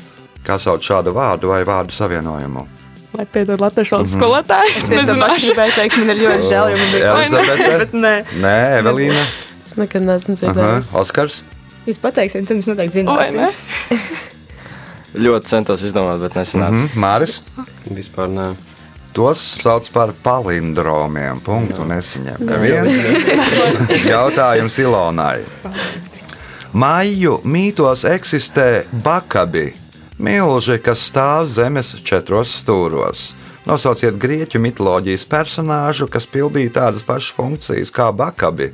Kā 0.46 0.58
sauc 0.60 0.82
šādu 0.84 1.12
vārdu 1.14 1.50
vai 1.52 1.64
vārdu 1.68 1.92
savienojumu? 1.94 2.68
Lai 3.18 3.26
piedod 3.26 3.60
latviešu 3.60 3.96
valodas 3.98 4.14
skolotāji. 4.16 4.76
Es 4.78 4.84
Es 4.84 4.90
to 4.90 4.96
pašu 4.96 5.08
nezināšu. 5.10 5.48
gribēju 5.50 5.74
teikt, 5.76 5.98
man 6.00 6.10
ir 6.14 6.20
ļoti 6.24 6.46
žēl, 6.50 6.70
jo 6.72 6.78
man 6.78 6.92
bija 6.94 7.14
Elizabete? 7.18 7.78
Bet 7.84 7.94
nē, 7.94 8.14
Nē, 8.46 8.56
Evelīna. 8.80 9.24
Es 9.66 9.76
nekad 9.78 10.06
neesmu 10.08 10.36
dzirdējis. 10.40 10.94
Oskars. 11.02 11.42
jūs 11.90 12.00
pateiksiet, 12.02 12.48
tad 12.48 12.58
mēs 12.62 12.70
noteikti 12.70 13.02
zināsim. 13.02 14.00
Ļoti 15.20 15.50
centos 15.50 15.82
izdomāt, 15.84 16.22
bet 16.22 16.36
nesanāca. 16.38 16.84
Mhm, 16.86 17.00
Māris. 17.02 17.40
Vispār 17.90 18.30
nē. 18.30 18.48
Tos 19.14 19.42
sauc 19.64 19.88
par 19.92 20.12
palindromiem. 20.24 21.40
Punktu 21.42 21.82
nesaņem. 21.90 22.38
Neviens. 22.46 22.94
Jautājums 24.06 24.78
Ilonai. 24.80 25.40
Maiju 26.70 27.40
mītos 27.50 28.04
eksistē 28.06 28.84
bakabi, 29.02 29.72
milži, 30.22 30.76
kas 30.78 31.02
stāv 31.10 31.48
zemes 31.50 31.96
četros 32.06 32.52
stūros. 32.62 33.32
Nosauciet 33.66 34.20
grieķu 34.22 34.62
mitoloģijas 34.62 35.26
personāžu, 35.32 36.06
kas 36.06 36.30
pildīja 36.30 36.76
tādas 36.76 37.08
pašas 37.08 37.34
funkcijas 37.34 37.90
kā 37.90 38.12
bakabi. 38.14 38.70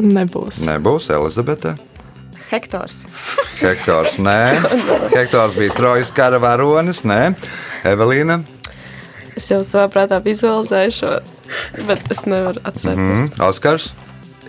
Nebūs. 0.00 0.64
Nebūs 0.66 1.06
Elizabete. 1.14 1.76
Hektors. 2.50 3.04
Hektors, 3.62 4.18
nē. 4.18 4.42
Hektors 5.14 5.54
bija 5.54 5.78
Trojas 5.78 6.10
kara 6.10 6.42
varonis, 6.42 7.04
nē. 7.06 7.36
Evelīna. 7.86 8.40
Es 9.38 9.46
jau 9.52 9.62
savā 9.62 9.86
prātā 9.92 10.18
vizualizēju 10.24 10.98
šo, 10.98 11.16
bet 11.86 12.10
es 12.10 12.26
nevaru 12.26 12.58
atcerēties. 12.66 13.30
Mm, 13.30 13.44
Oskars, 13.46 13.92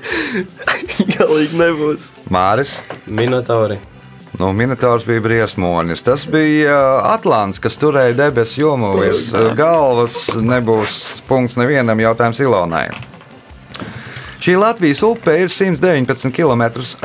Galīgi 1.17 1.57
nebūs. 1.61 2.11
Māris. 2.31 2.77
Minotauri. 3.07 3.79
Nu, 4.39 4.53
Minotors 4.53 5.05
bija 5.05 5.21
briesmonis. 5.21 6.01
Tas 6.01 6.27
bija 6.27 6.71
uh, 6.71 7.13
Atlants, 7.13 7.59
kas 7.59 7.77
turēja 7.77 8.15
debesu 8.15 8.61
jomu 8.63 8.93
virs 8.99 9.27
uh, 9.35 9.51
galvas. 9.57 10.29
Nebūs 10.39 11.23
punkts 11.27 11.59
nevienam 11.59 11.99
jautājumam 11.99 12.45
Ilonai. 12.47 12.85
Šī 14.41 14.55
Latvijas 14.57 15.03
upe 15.05 15.35
ir 15.37 15.51
119 15.53 16.31
km 16.33 16.63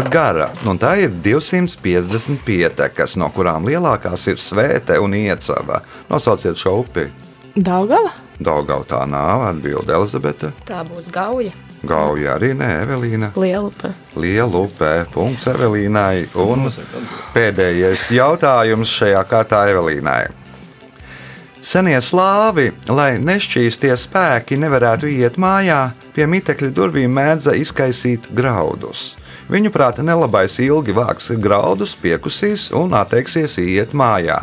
gara, 0.08 0.46
un 0.64 0.78
tā 0.80 0.94
ir 1.02 1.10
250 1.20 2.40
pietekas, 2.46 3.18
no 3.20 3.28
kurām 3.28 3.68
lielākās 3.68 4.24
ir 4.32 4.40
Svēta 4.40 4.96
un 5.04 5.18
Iecava. 5.18 5.82
Nosauciet 6.08 6.56
šo 6.56 6.78
upi. 6.86 7.10
Daugava? 7.52 8.14
Daugau 8.40 8.86
tā 8.88 9.02
nav, 9.08 9.44
atbild 9.50 9.92
Elizabete. 9.92 10.54
Tā 10.64 10.80
būs 10.88 11.12
gauja. 11.12 11.52
Gauja 11.86 12.36
arī 12.36 12.52
nē, 12.58 12.70
Evelīna. 12.84 13.30
Lielupe. 13.38 13.92
Liela 14.16 14.64
upē, 14.66 14.92
punkts 15.12 15.46
Evelīnai. 15.52 16.26
Un 16.42 16.66
pēdējais 17.34 18.10
jautājums 18.16 18.92
šajā 18.98 19.22
kārtā 19.30 19.66
Evelīnai. 19.72 20.24
Senie 21.66 21.98
slāvi, 21.98 22.68
lai 22.94 23.16
nešķīstie 23.18 23.90
spēki 23.98 24.54
nevarētu 24.62 25.08
iet 25.10 25.34
mājā, 25.34 25.80
pie 26.14 26.28
mitekļa 26.30 26.70
durvīm 26.76 27.10
mēdza 27.10 27.56
izkaisīt 27.58 28.28
graudus. 28.38 29.16
Viņu 29.50 29.72
prāta 29.74 30.02
nelabais 30.06 30.60
ilgi 30.62 30.94
vāks 30.94 31.32
graudus, 31.42 31.96
piekusīs 31.98 32.68
un 32.74 32.94
atteiksies 32.94 33.58
iet 33.62 33.98
mājā. 33.98 34.40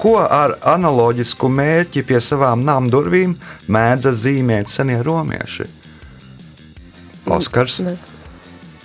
Ko 0.00 0.18
ar 0.20 0.58
analoģisku 0.64 1.48
mērķi 1.48 2.04
pie 2.08 2.20
savām 2.24 2.62
nama 2.64 2.88
durvīm 2.92 3.34
mēdza 3.68 4.12
zīmēt 4.16 4.68
senie 4.72 5.00
romieši? 5.04 5.79
Oskars. 7.30 7.80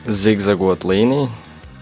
Zigzagot 0.06 0.86
līniju. 0.86 1.28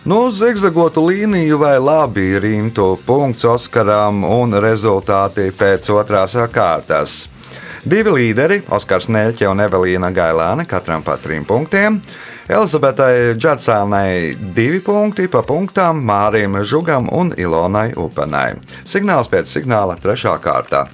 Nu, 0.03 0.31
zigzagotu 0.35 1.05
līniju 1.07 1.57
vai 1.61 1.77
labi 1.79 2.39
rimtu 2.39 2.97
punkts 3.05 3.45
Oskaram 3.47 4.25
un 4.27 4.51
rezultāti 4.59 5.47
pēc 5.55 5.87
otrās 5.95 6.35
kārtas. 6.51 7.21
Divi 7.87 8.11
līderi, 8.11 8.61
Oskars 8.71 9.07
Neļķe 9.11 9.47
un 9.47 9.63
Evelīna 9.63 10.11
Gailāne, 10.15 10.67
katram 10.67 11.03
pa 11.03 11.15
trim 11.23 11.43
punktiem. 11.47 12.01
Elizabetai 12.51 13.35
Džarcānai 13.39 14.35
divi 14.55 14.79
punkti 14.83 15.29
pa 15.31 15.39
punktām, 15.47 16.03
Mārim 16.03 16.59
Žugam 16.67 17.07
un 17.11 17.31
Ilonai 17.39 17.93
Upenai. 17.95 18.57
Signāls 18.83 19.31
pēc 19.31 19.51
signāla 19.55 19.95
trešā 20.03 20.35
kārta. 20.43 20.87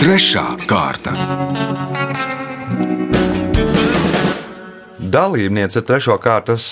Trešā 0.00 0.46
kārta. 0.64 1.99
Dalībniece 5.10 5.80
ar 5.80 5.84
trešo 5.88 6.14
kārtas, 6.22 6.64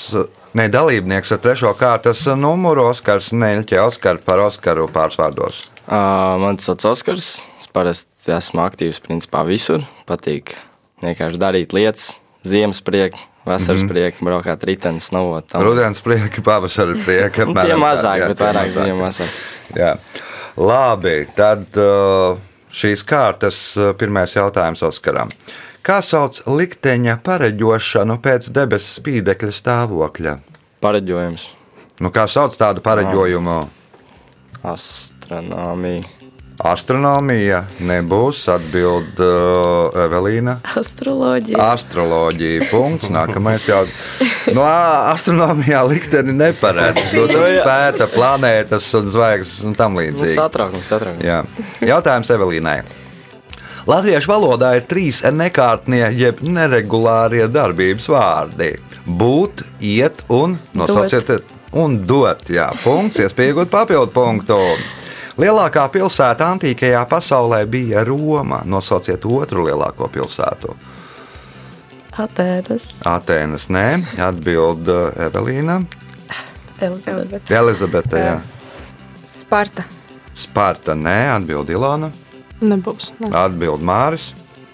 ne 0.55 0.69
dalībnieks 0.71 1.33
ar 1.35 1.41
trešo 1.43 1.73
kārtas 1.79 2.21
numuru 2.39 2.85
Oskars 2.87 3.33
Neļķe, 3.35 3.81
Oskar 3.83 4.21
par 4.23 4.43
Oskaru 4.45 4.85
pārsvārdos. 4.95 5.65
Uh, 5.89 6.37
man 6.39 6.61
tas 6.61 6.69
sauc 6.69 6.85
Oskars. 6.93 7.33
Es 7.59 7.67
parasti 7.75 8.35
esmu 8.37 8.63
aktīvs 8.63 9.03
principā 9.03 9.43
visur. 9.49 9.83
Patīk 10.07 10.55
vienkārši 11.03 11.43
darīt 11.43 11.75
lietas, 11.75 12.13
ziemas 12.47 12.83
priekā, 12.85 13.19
vasaras 13.49 13.83
mm 13.83 13.89
-hmm. 13.89 13.93
priekā, 13.97 14.25
braukāt 14.31 14.67
ritenis, 14.71 15.11
novot. 15.13 15.49
tam. 15.49 15.65
Rudens 15.67 16.01
prieki, 16.01 16.43
pavasara 16.49 16.95
prieki. 16.95 17.49
Nu, 17.49 17.59
Tie 17.59 17.75
mazāk, 17.75 18.29
bet 18.29 18.41
vairāk 18.41 18.71
ziemā 18.71 19.01
vasarā. 19.03 19.31
Jā. 19.75 19.97
Labi, 20.57 21.27
tad 21.35 21.67
uh, 21.75 22.39
šīs 22.71 23.03
kārtas 23.03 23.77
uh, 23.77 23.97
pirmais 23.97 24.35
jautājums 24.37 24.83
Oskaram. 24.83 25.29
Kā 25.89 26.03
sauc 26.05 26.43
likteņa 26.45 27.15
pareģošanu 27.25 28.19
pēc 28.21 28.51
debesu 28.53 28.99
spīdekļa 28.99 29.55
stāvokļa? 29.57 30.35
Pareģojums, 30.85 31.47
Nu, 31.99 32.13
kā 32.15 32.29
sauc 32.31 32.53
tādu 32.55 32.83
pareģojumu? 32.85 33.55
astronomija, 34.63 36.05
Astronomija 36.59 37.61
nebūs, 37.87 38.41
atbild 38.51 39.21
uh, 39.23 39.95
Evelīna. 40.05 40.57
Astroloģija. 40.77 41.59
Astroloģija. 41.73 42.67
Punkts. 42.73 43.09
Nākamais 43.15 43.67
jau. 43.71 43.85
No 44.55 44.65
astronomijā 44.67 45.85
likteni 45.87 46.35
neparedz. 46.35 46.99
Nu, 47.15 47.29
tur 47.31 47.47
pēta 47.63 48.11
planētas 48.11 48.91
un 48.99 49.13
zvaigznes 49.15 49.61
un 49.71 49.79
tam 49.79 49.95
nu, 49.95 50.03
līdzīgi. 50.03 50.35
satraukums, 50.35 50.91
satraukums. 50.91 51.25
Jā. 51.25 51.45
Jautājums 51.95 52.35
Evelīnai. 52.35 52.81
Latviešu 53.89 54.29
valodā 54.29 54.75
ir 54.77 54.85
trīs 54.85 55.23
nekārtnie, 55.25 56.03
jeb 56.13 56.43
neregulārie 56.45 57.47
darbības 57.49 58.09
vārdi- 58.13 58.75
būt, 59.21 59.63
iet 59.81 60.21
un 60.29 60.59
nosauciet, 60.77 61.41
un 61.73 61.97
dot. 62.05 62.45
Jā, 62.53 62.69
punkts, 62.83 63.17
iespējot 63.17 63.71
papildu 63.73 64.13
punktu. 64.13 64.59
Lielākā 65.39 65.87
pilsēta 65.89 66.51
antīkajā 66.53 67.01
pasaulē 67.09 67.63
bija 67.65 68.05
Roma. 68.05 68.61
Nosauciet 68.67 69.25
otru 69.25 69.65
lielāko 69.65 70.11
pilsētu. 70.11 70.77
Atēnas. 72.19 73.07
Atēnas 73.07 73.69
nē, 73.71 73.87
atbild 74.19 74.89
uh, 74.89 75.13
Evelīna. 75.29 75.81
Elizabete. 76.81 77.55
Elizabete, 77.55 78.19
jā. 78.19 78.39
Sparta. 79.25 79.85
Sparta 80.37 80.93
nē, 80.99 81.21
atbild 81.39 81.71
Ilona. 81.71 82.11
Nebūs. 82.65 83.13
Ne. 83.23 83.31
Atbild 83.39 83.85
Māris. 83.87 84.33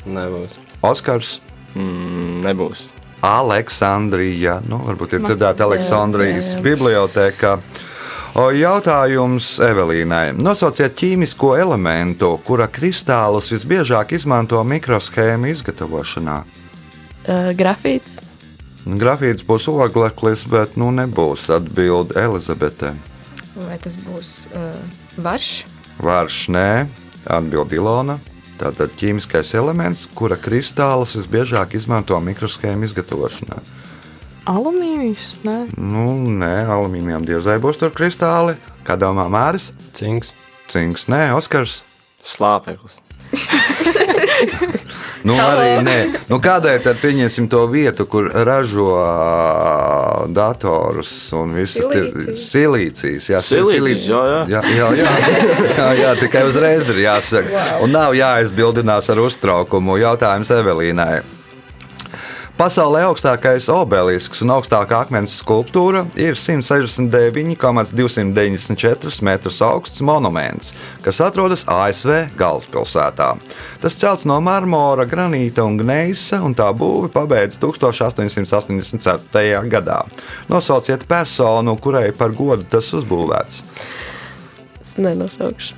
Nebūs. 0.09 0.57
Oskars. 0.85 1.38
Mm, 1.75 2.40
nebūs. 2.44 2.87
Aleksandrija. 3.25 4.61
Nu, 4.68 4.83
varbūt 4.85 5.16
ir 5.16 5.25
dzirdēta 5.25 5.64
Aleksandrijas 5.66 6.55
biblioteka. 6.64 7.59
O, 8.35 8.49
Jautājums 8.51 9.55
Evelīnai. 9.62 10.33
Nosauciet 10.35 10.97
ķīmisko 10.99 11.53
elementu, 11.62 12.33
kura 12.44 12.66
kristālus 12.66 13.53
visbiežāk 13.55 14.16
izmanto 14.16 14.59
mikroshēmu 14.66 15.53
izgatavošanā. 15.53 16.40
Uh, 17.25 17.53
grafīts. 17.57 18.18
Grafīts 18.85 19.47
būs 19.47 19.68
ogleklis, 19.70 20.44
bet 20.51 20.75
nu 20.77 20.90
nebūs 20.92 21.47
atbild 21.55 22.16
Elizabete. 22.20 22.90
Vai 23.55 23.79
tas 23.81 23.97
būs 24.03 24.33
uh, 24.51 24.75
varš? 25.23 25.53
Vārš 26.03 26.40
nē, 26.51 26.68
atbild 27.30 27.72
Ilona. 27.76 28.18
Tātad 28.58 28.92
ķīmiskais 29.00 29.50
elements, 29.58 30.04
kura 30.14 30.37
kristālus 30.38 31.16
visbiežāk 31.18 31.74
izmanto 31.74 32.18
mikroshēmu 32.22 32.87
izgatavošanā. 32.87 33.58
Alumīnijas? 34.50 35.38
Nē, 35.46 35.56
Nu, 35.80 36.04
nē, 36.38 36.66
alumīnijam 36.68 37.24
diezai 37.26 37.56
būs 37.62 37.80
tur 37.80 37.90
kristāli. 37.96 38.58
Kā 38.84 38.98
domā 39.00 39.24
Māris? 39.32 39.72
Cinks. 39.96 40.30
Cinks, 40.68 41.08
nē, 41.08 41.32
Oskars. 41.38 41.80
Slāpeklis. 42.22 43.00
Nu, 45.24 45.37
arī 45.40 45.68
nē. 45.85 45.96
Nu, 46.28 46.37
kādēļ 46.42 46.83
tad 46.85 46.98
pieņemsim 47.00 47.46
to 47.52 47.62
vietu, 47.72 48.04
kur 48.11 48.28
ražo 48.46 48.88
datorus 50.37 51.12
un 51.37 51.54
visas 51.57 51.88
Silīcijas. 52.44 53.30
Jā, 53.33 53.40
Silīcijas, 53.44 54.09
jā, 54.11 54.22
jā. 54.28 54.42
jā, 54.52 54.64
jā, 54.76 54.90
jā, 55.00 55.14
jā, 55.78 55.88
jā, 56.02 56.11
tikai 56.20 56.44
uzreiz 56.50 56.90
ir 56.92 57.00
jāsaka. 57.07 57.64
Un 57.85 57.96
nav 57.96 58.16
jāizbildinās 58.18 59.09
ar 59.12 59.24
uztraukumu. 59.24 59.96
Jautājums 60.04 60.52
Evelīnai. 60.52 61.22
Pasaulē 62.54 63.00
augstākais 63.08 63.64
obelisks 63.66 64.38
un 64.44 64.52
augstākā 64.54 65.00
akmens 65.02 65.32
skulptūra 65.40 66.04
ir 66.14 66.36
169,294 66.38 69.26
metrus 69.26 69.58
augsts 69.66 69.98
monuments, 70.06 70.70
kas 71.02 71.18
atrodas 71.26 71.66
ASV 71.66 72.30
galvaspilsētā. 72.38 73.34
Tas 73.82 73.98
celts 73.98 74.22
no 74.30 74.38
marmora, 74.38 75.02
granīta 75.02 75.66
un 75.66 75.74
gneisa, 75.82 76.38
un 76.46 76.54
tā 76.54 76.70
būve 76.70 77.10
pabeigts 77.16 77.58
1884. 77.58 79.66
gadā. 79.74 80.06
Nosauciet 80.46 81.10
personu, 81.10 81.74
kurai 81.74 82.14
par 82.14 82.30
godu 82.38 82.62
tas 82.70 82.86
uzbūvēts. 82.94 83.66
Es 84.78 84.94
nenosaukšu. 85.02 85.74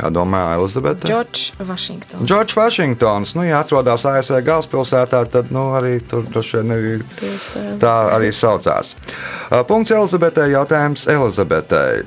Kā 0.00 0.08
domā 0.08 0.54
Elizabete? 0.56 1.08
Džordžs 1.10 1.50
Vašingtons. 1.60 2.24
Džordžs 2.24 2.56
Vašingtons, 2.56 3.34
nu, 3.36 3.44
ja 3.44 3.58
atrodas 3.60 4.06
ASV 4.08 4.38
galvaspilsētā, 4.46 5.20
tad 5.28 5.50
nu, 5.52 5.66
arī 5.76 5.98
tur 6.08 6.24
droši 6.24 6.62
vien 6.62 6.72
ir 6.76 7.04
Tieši 7.18 7.64
tā. 7.82 7.96
Arī 8.14 8.30
saucās. 8.32 8.94
Uh, 9.50 9.60
Punkts 9.68 9.92
Elizabetei. 9.92 10.54
Jautājums 10.54 11.04
Elizabetei. 11.10 12.06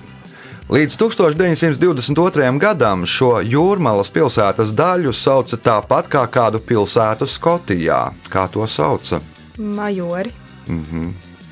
Līdz 0.73 0.95
1922. 0.97 2.49
gadam 2.57 3.03
šo 3.05 3.35
jūrmālas 3.45 4.09
pilsētas 4.15 4.71
daļu 4.73 5.13
sauca 5.13 5.59
tāpat 5.61 6.09
kā 6.09 6.23
kādu 6.33 6.63
pilsētu 6.63 7.27
Skotijā. 7.29 7.99
Kā 8.33 8.47
to 8.49 8.65
sauca? 8.65 9.21
Majori. 9.61 10.33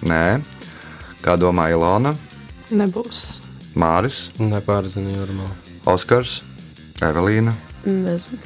Nē, 0.01 0.25
kā 1.21 1.38
domā 1.38 1.69
Ilona, 1.75 2.15
nebūs. 2.71 3.25
Māris, 3.77 4.30
Nepārzinu 4.39 5.13
jūrmā. 5.19 5.51
Oskars, 5.89 6.41
Evelīna. 7.02 7.54
Nezinu. 7.86 8.39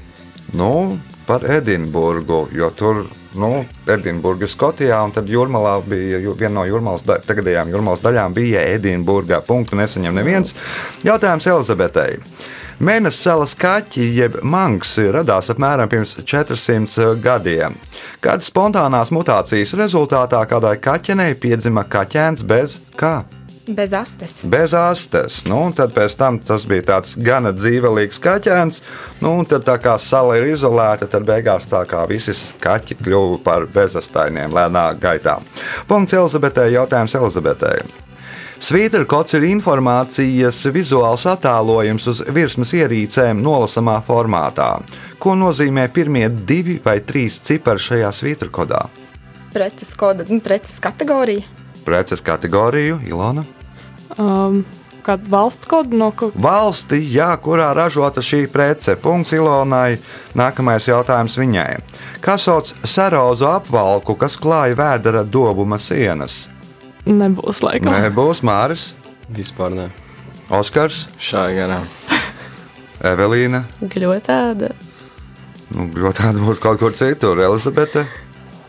Nu, 0.55 0.97
par 1.27 1.43
Edinburgu, 1.51 2.47
jo 2.53 2.69
tur 2.69 3.05
nu, 3.35 3.65
Edinburga 3.87 4.45
ir 4.45 4.51
Skotijā, 4.51 4.99
un 5.03 5.11
tad 5.15 5.27
jūrmalā 5.29 5.75
bija 5.83 6.21
viena 6.37 6.53
no 6.61 6.65
jūrmalas, 6.69 7.03
da, 7.07 7.17
tagadējām 7.25 7.73
jūrmalas 7.73 8.03
daļām 8.05 8.35
bija 8.35 8.63
Edinburgā. 8.75 9.41
Punktu 9.45 9.75
nesaņem 9.79 10.15
neviens. 10.15 10.55
Jautājums 11.03 11.47
Elizabetei. 11.51 12.21
Mēnesis 12.75 13.21
salas 13.23 13.53
kaķi, 13.55 14.03
jeb 14.17 14.41
manksi, 14.43 15.07
radās 15.15 15.47
apmēram 15.53 15.87
pirms 15.91 16.17
400 16.27 17.13
gadiem. 17.23 17.77
Kādas 18.23 18.51
spontānās 18.51 19.13
mutācijas 19.15 19.75
rezultātā 19.79 20.43
kādai 20.51 20.75
kaķenei 20.83 21.39
piedzima 21.39 21.85
kaķēns 21.87 22.43
bez 22.47 22.79
kā? 22.99 23.21
Bez 23.67 23.93
astes. 23.93 24.43
bez 24.43 24.73
astes. 24.77 25.39
Nu, 25.49 25.71
tad 25.73 25.93
pēc 25.95 26.13
tam 26.19 26.37
tas 26.37 26.67
bija 26.69 26.83
tāds 26.91 27.15
gana 27.17 27.49
dzīvelīgs 27.55 28.21
kaķēns. 28.21 28.81
Nu, 29.25 29.39
tad, 29.49 29.65
tā 29.65 29.79
kā 29.81 29.95
sala 29.97 30.37
ir 30.37 30.51
izolēta, 30.53 31.07
tad 31.09 31.25
beigās 31.25 31.65
tā 31.71 31.81
kā 31.89 32.03
visi 32.09 32.35
kaķi 32.61 32.99
kļuva 33.01 33.41
par 33.43 33.65
bezastainiem 33.65 34.53
lēnā 34.53 34.91
gaitā. 35.01 35.39
Punkts 35.89 36.13
Elizabetei. 36.13 36.75
Jautājums 36.75 37.17
Elizabetei. 37.17 37.81
Svīterkots 38.65 39.35
ir 39.35 39.49
informācijas 39.49 40.61
vizuāls 40.73 41.25
attēlojums 41.27 42.07
uz 42.07 42.21
virsmas 42.33 42.71
ierīcēm 42.77 43.41
nolasamā 43.43 43.97
formātā. 44.05 44.69
Ko 45.19 45.35
nozīmē 45.35 45.89
pirmie 45.93 46.29
divi 46.29 46.77
vai 46.85 46.99
trīs 47.01 47.41
cipari 47.43 47.81
šajā 47.81 48.13
svīterkodā? 48.13 48.85
Preces, 49.55 49.93
koda, 49.97 50.25
nu, 50.29 50.39
preces 50.43 50.79
kategorija. 50.83 51.64
Preces 51.85 52.23
kategoriju, 52.25 52.99
Ilona. 53.05 53.45
Um, 54.17 54.63
Kāda 55.05 55.29
valsts 55.29 55.67
koda 55.69 55.93
no 55.93 56.07
kaut 56.17 56.33
Valsti, 56.41 56.97
jā, 57.13 57.27
kurā 57.37 57.67
ražota 57.77 58.23
šī 58.25 58.47
prece. 58.49 58.95
Punkts 58.97 59.35
Ilonai. 59.37 59.99
Nākamais 60.33 60.87
jautājums 60.89 61.37
viņai. 61.37 61.75
Kā 62.25 62.39
sauc 62.41 62.71
sarozu 62.89 63.45
apvalku, 63.51 64.15
kas 64.17 64.39
klāja 64.41 64.73
vēdera 64.79 65.21
dobuma 65.21 65.77
sienas? 65.77 66.47
nebūs 67.05 67.61
laikam. 67.61 67.93
Nebūs 67.93 68.41
Māris, 68.41 68.95
Vispār 69.29 69.73
ne. 69.73 69.85
Oskars, 70.53 71.07
Šā 71.21 71.47
garām. 71.53 71.85
Evelīna. 73.05 73.63
Gļotāda. 73.81 74.71
Nu, 75.73 75.87
ļoti 75.89 76.21
tāda 76.21 76.41
būs 76.41 76.61
kaut 76.61 76.79
kur 76.81 76.93
citur, 76.97 77.41
Elizabete. 77.41 78.05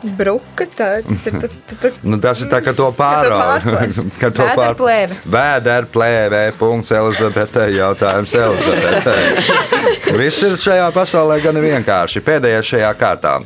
Bruka, 0.05 0.67
tā, 0.77 0.89
tas 1.07 1.23
ir 1.31 1.39
tā, 1.41 1.49
tā, 1.49 1.77
tā, 1.81 1.91
Nu, 2.05 2.19
tas 2.21 2.43
ir 2.45 2.51
tā, 2.53 2.61
ka 2.65 2.75
to 2.77 2.91
pārāk. 2.97 3.65
Vēderplēve. 4.21 5.19
Vēdera 5.25 5.89
plēvē. 5.93 6.43
Punkts 6.59 6.93
Elizabetei. 6.93 7.73
Jautājums 7.79 8.35
Elizabetei. 8.37 10.17
Viss 10.21 10.45
ir 10.45 10.59
šajā 10.61 10.91
pasaulē 10.95 11.41
gan 11.45 11.61
vienkārši. 11.65 12.23
Pēdējais 12.27 12.75
šajā 12.75 12.93
kārtā. 13.01 13.39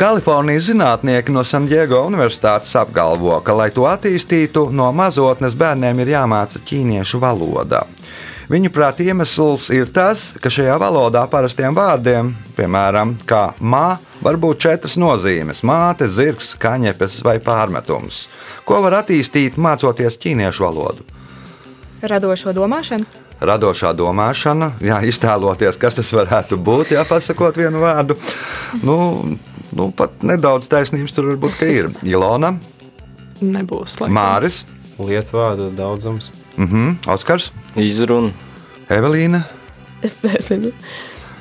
Kalifornijas 0.00 0.70
zinātnieki 0.70 1.32
no 1.32 1.42
San 1.44 1.66
Diego 1.68 1.98
Universitātes 2.08 2.72
apgalvo, 2.80 3.34
ka, 3.44 3.52
lai 3.52 3.68
to 3.74 3.84
attīstītu, 3.84 4.70
no 4.72 4.86
mazotnes 4.96 5.56
bērniem 5.60 6.00
ir 6.00 6.14
jāmāca 6.14 6.62
ķīniešu 6.64 7.20
valoda. 7.20 7.82
Viņuprāt, 8.50 8.98
iemesls 9.04 9.68
ir 9.70 9.92
tas, 9.94 10.32
ka 10.42 10.50
šajā 10.50 10.74
valodā 10.82 11.22
parastiem 11.30 11.76
vārdiem, 11.76 12.32
piemēram, 12.56 13.14
kā 13.22 13.52
mā, 13.62 14.00
var 14.18 14.38
būt 14.42 14.64
četras 14.64 14.96
nozīmes- 14.98 15.62
māte, 15.70 16.08
zirgs, 16.10 16.56
kaņepes 16.58 17.22
vai 17.22 17.38
pārmetums. 17.38 18.26
Ko 18.66 18.82
var 18.82 19.04
attīstīt 19.04 19.54
mācoties 19.54 20.18
ķīniešu 20.18 20.66
valodu? 20.66 21.06
radošo 22.02 22.52
domāšanu. 22.56 23.04
Radošā 23.40 23.94
domāšana, 23.96 24.74
jā, 24.84 24.98
iztēloties, 25.08 25.78
kas 25.80 25.94
tas 25.94 26.10
varētu 26.12 26.58
būt, 26.60 26.92
ja 26.92 27.04
pasakot 27.08 27.56
vienu 27.56 27.80
vārdu. 27.80 28.16
Nu, 28.82 29.38
nu, 29.72 29.88
pat 29.96 30.20
nedaudz 30.22 30.68
taisnības 30.68 31.14
tur 31.16 31.30
varbūt 31.32 31.56
ka 31.60 31.70
ir. 31.70 31.88
Ilona, 32.04 32.58
Nebūs 33.40 33.96
laikam. 34.02 34.18
Māris, 34.18 34.64
Lietvārdu 35.00 35.70
daudzums. 35.72 36.28
Mhm, 36.60 37.00
Oskars, 37.10 37.50
Izruna. 37.80 38.34
Evelīna. 38.90 39.44
Es 40.02 40.18
nezinu. 40.24 40.72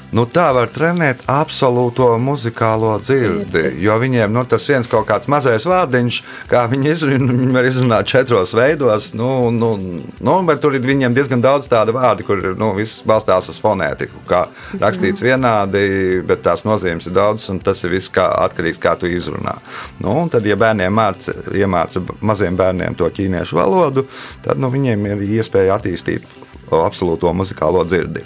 Nu, 0.09 0.23
tā 0.25 0.47
var 0.55 0.71
trenēt 0.73 1.21
absolūto 1.29 2.07
muzikālo 2.21 2.95
dzirdi. 3.03 3.75
Jo 3.83 3.99
viņiem 4.01 4.33
nu, 4.33 4.41
tas 4.49 4.65
viens 4.69 4.89
kaut 4.89 5.05
kāds 5.09 5.29
mazais 5.29 5.67
vārdiņš, 5.69 6.17
kā 6.49 6.63
viņi 6.71 6.89
izrunā, 6.95 7.35
viņi 7.43 7.53
var 7.53 7.67
izrunāt 7.69 8.09
četros 8.09 8.55
veidos. 8.57 9.11
Nu, 9.13 9.51
nu, 9.53 9.75
nu, 10.17 10.37
bet 10.47 10.63
tur 10.63 10.79
ir 10.79 10.85
diezgan 11.13 11.43
daudz 11.45 11.69
tādu 11.69 11.93
vārdu, 11.97 12.25
kur 12.25 12.41
nu, 12.57 12.71
viss 12.79 13.03
balstās 13.05 13.51
uz 13.53 13.61
fonētiku. 13.61 14.23
Kā 14.29 14.47
rakstīts 14.81 15.21
vienādi, 15.21 15.85
bet 16.25 16.41
tās 16.47 16.65
nozīmes 16.65 17.05
ir 17.05 17.13
daudzas, 17.13 17.51
un 17.53 17.61
tas 17.61 17.85
ir 17.85 17.93
viss 17.93 18.09
kā, 18.09 18.25
atkarīgs 18.47 18.81
no 18.81 18.85
kā 18.87 18.97
tu 18.97 19.13
izrunā. 19.13 19.59
Nu, 20.01 20.17
tad, 20.33 20.49
ja 20.49 20.57
bērniem 20.57 20.93
māca, 20.93 21.37
iemāca 21.53 22.01
maziem 22.25 22.57
bērniem 22.57 22.97
to 22.97 23.09
ķīniešu 23.13 23.61
valodu, 23.61 24.07
tad 24.45 24.57
nu, 24.57 24.73
viņiem 24.73 25.05
ir 25.13 25.25
iespēja 25.37 25.77
attīstīt 25.77 26.39
absolūto 26.77 27.31
muzikālo 27.33 27.83
dzirdi. 27.87 28.23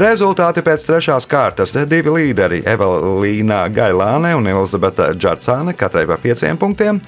Rezultāti 0.00 0.64
pēc 0.66 0.86
trešās 0.88 1.23
kārtas- 1.30 1.74
divi 1.92 2.10
līderi- 2.10 2.62
Evelīna 2.74 3.68
Gailāne 3.72 4.34
un 4.36 4.46
Elizabete 4.46 5.12
Džarcāne, 5.14 5.76
katrai 5.76 6.06
pa 6.06 6.16
pieciem 6.16 6.58
punktiem. 6.58 7.00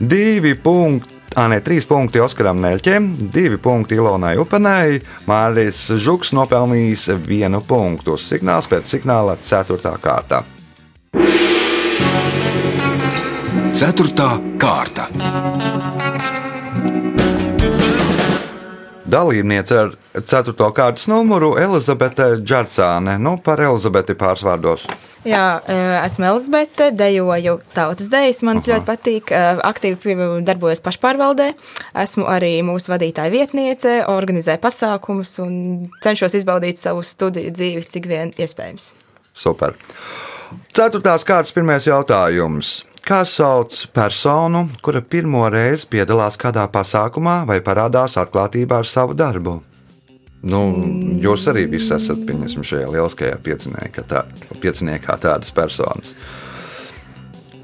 Divi 0.00 0.54
punkti. 0.54 1.14
Nē, 1.36 1.60
trīs 1.62 1.86
punkti 1.86 2.18
Oskaram 2.18 2.58
Neļķiem, 2.58 3.30
divi 3.30 3.58
punkti 3.58 3.94
Ilonai 3.94 4.36
Upenai. 4.40 5.00
Māris 5.26 5.90
Žuks 6.00 6.32
nopelnījis 6.32 7.26
vienu 7.26 7.60
punktu. 7.60 8.16
Signāls 8.16 8.66
pēc 8.66 8.88
signāla- 8.88 9.36
ceturtā 9.50 9.94
kārta. 10.00 10.42
Ceturtā 13.72 14.40
kārta. 14.58 15.97
Dalībniece 19.08 19.76
ar 19.78 19.92
4. 20.20 20.52
kārtas 20.76 21.06
numuru 21.08 21.54
Elizabete 21.56 22.26
Džarcāne. 22.44 23.14
Nu, 23.18 23.38
par 23.40 23.60
Elizabeti 23.64 24.12
pāris 24.18 24.42
vārdos. 24.44 24.84
Jā, 25.24 25.60
eh, 25.64 26.04
esmu 26.04 26.26
Elizabete, 26.28 26.90
dejoju 26.92 27.54
tautas 27.74 28.10
dejas. 28.12 28.42
Man 28.42 28.60
ļoti 28.60 28.84
patīk. 28.84 29.32
eh, 29.32 29.56
Aktīvi 29.64 30.44
darbojos 30.44 30.84
pašpārvaldē. 30.84 31.54
Esmu 31.94 32.26
arī 32.28 32.62
mūsu 32.62 32.92
vadītāja 32.92 33.30
vietniece, 33.30 34.04
organizēju 34.06 34.60
pasākumus 34.60 35.38
un 35.38 35.90
cenšos 36.02 36.34
izbaudīt 36.34 36.76
savu 36.76 37.02
studiju 37.02 37.50
dzīvi, 37.50 37.88
cik 37.88 38.06
vien 38.06 38.32
iespējams. 38.32 38.92
Super. 39.34 39.74
Ceturtās 40.72 41.24
kārtas 41.24 41.52
pirmais 41.52 41.84
jautājums. 41.84 42.84
Kā 43.08 43.22
sauc 43.24 43.72
personu, 43.96 44.66
kura 44.84 45.00
pirmo 45.00 45.46
reizi 45.48 45.86
piedalās 45.88 46.34
kādā 46.36 46.66
pasākumā 46.68 47.38
vai 47.48 47.56
parādās 47.64 48.18
atklātībā 48.20 48.82
ar 48.82 48.88
savu 48.88 49.14
darbu? 49.16 49.54
Nu, 50.44 50.58
jūs 51.16 51.46
arī 51.48 51.62
visi 51.72 51.88
esat 51.96 52.20
pieņemsim, 52.28 52.66
šajā 52.68 52.90
lieliskajā 52.92 53.38
pieciniekā, 53.46 54.04
tā, 54.10 54.26
pieciniekā 54.60 55.16
tādas 55.22 55.54
personas. 55.56 56.10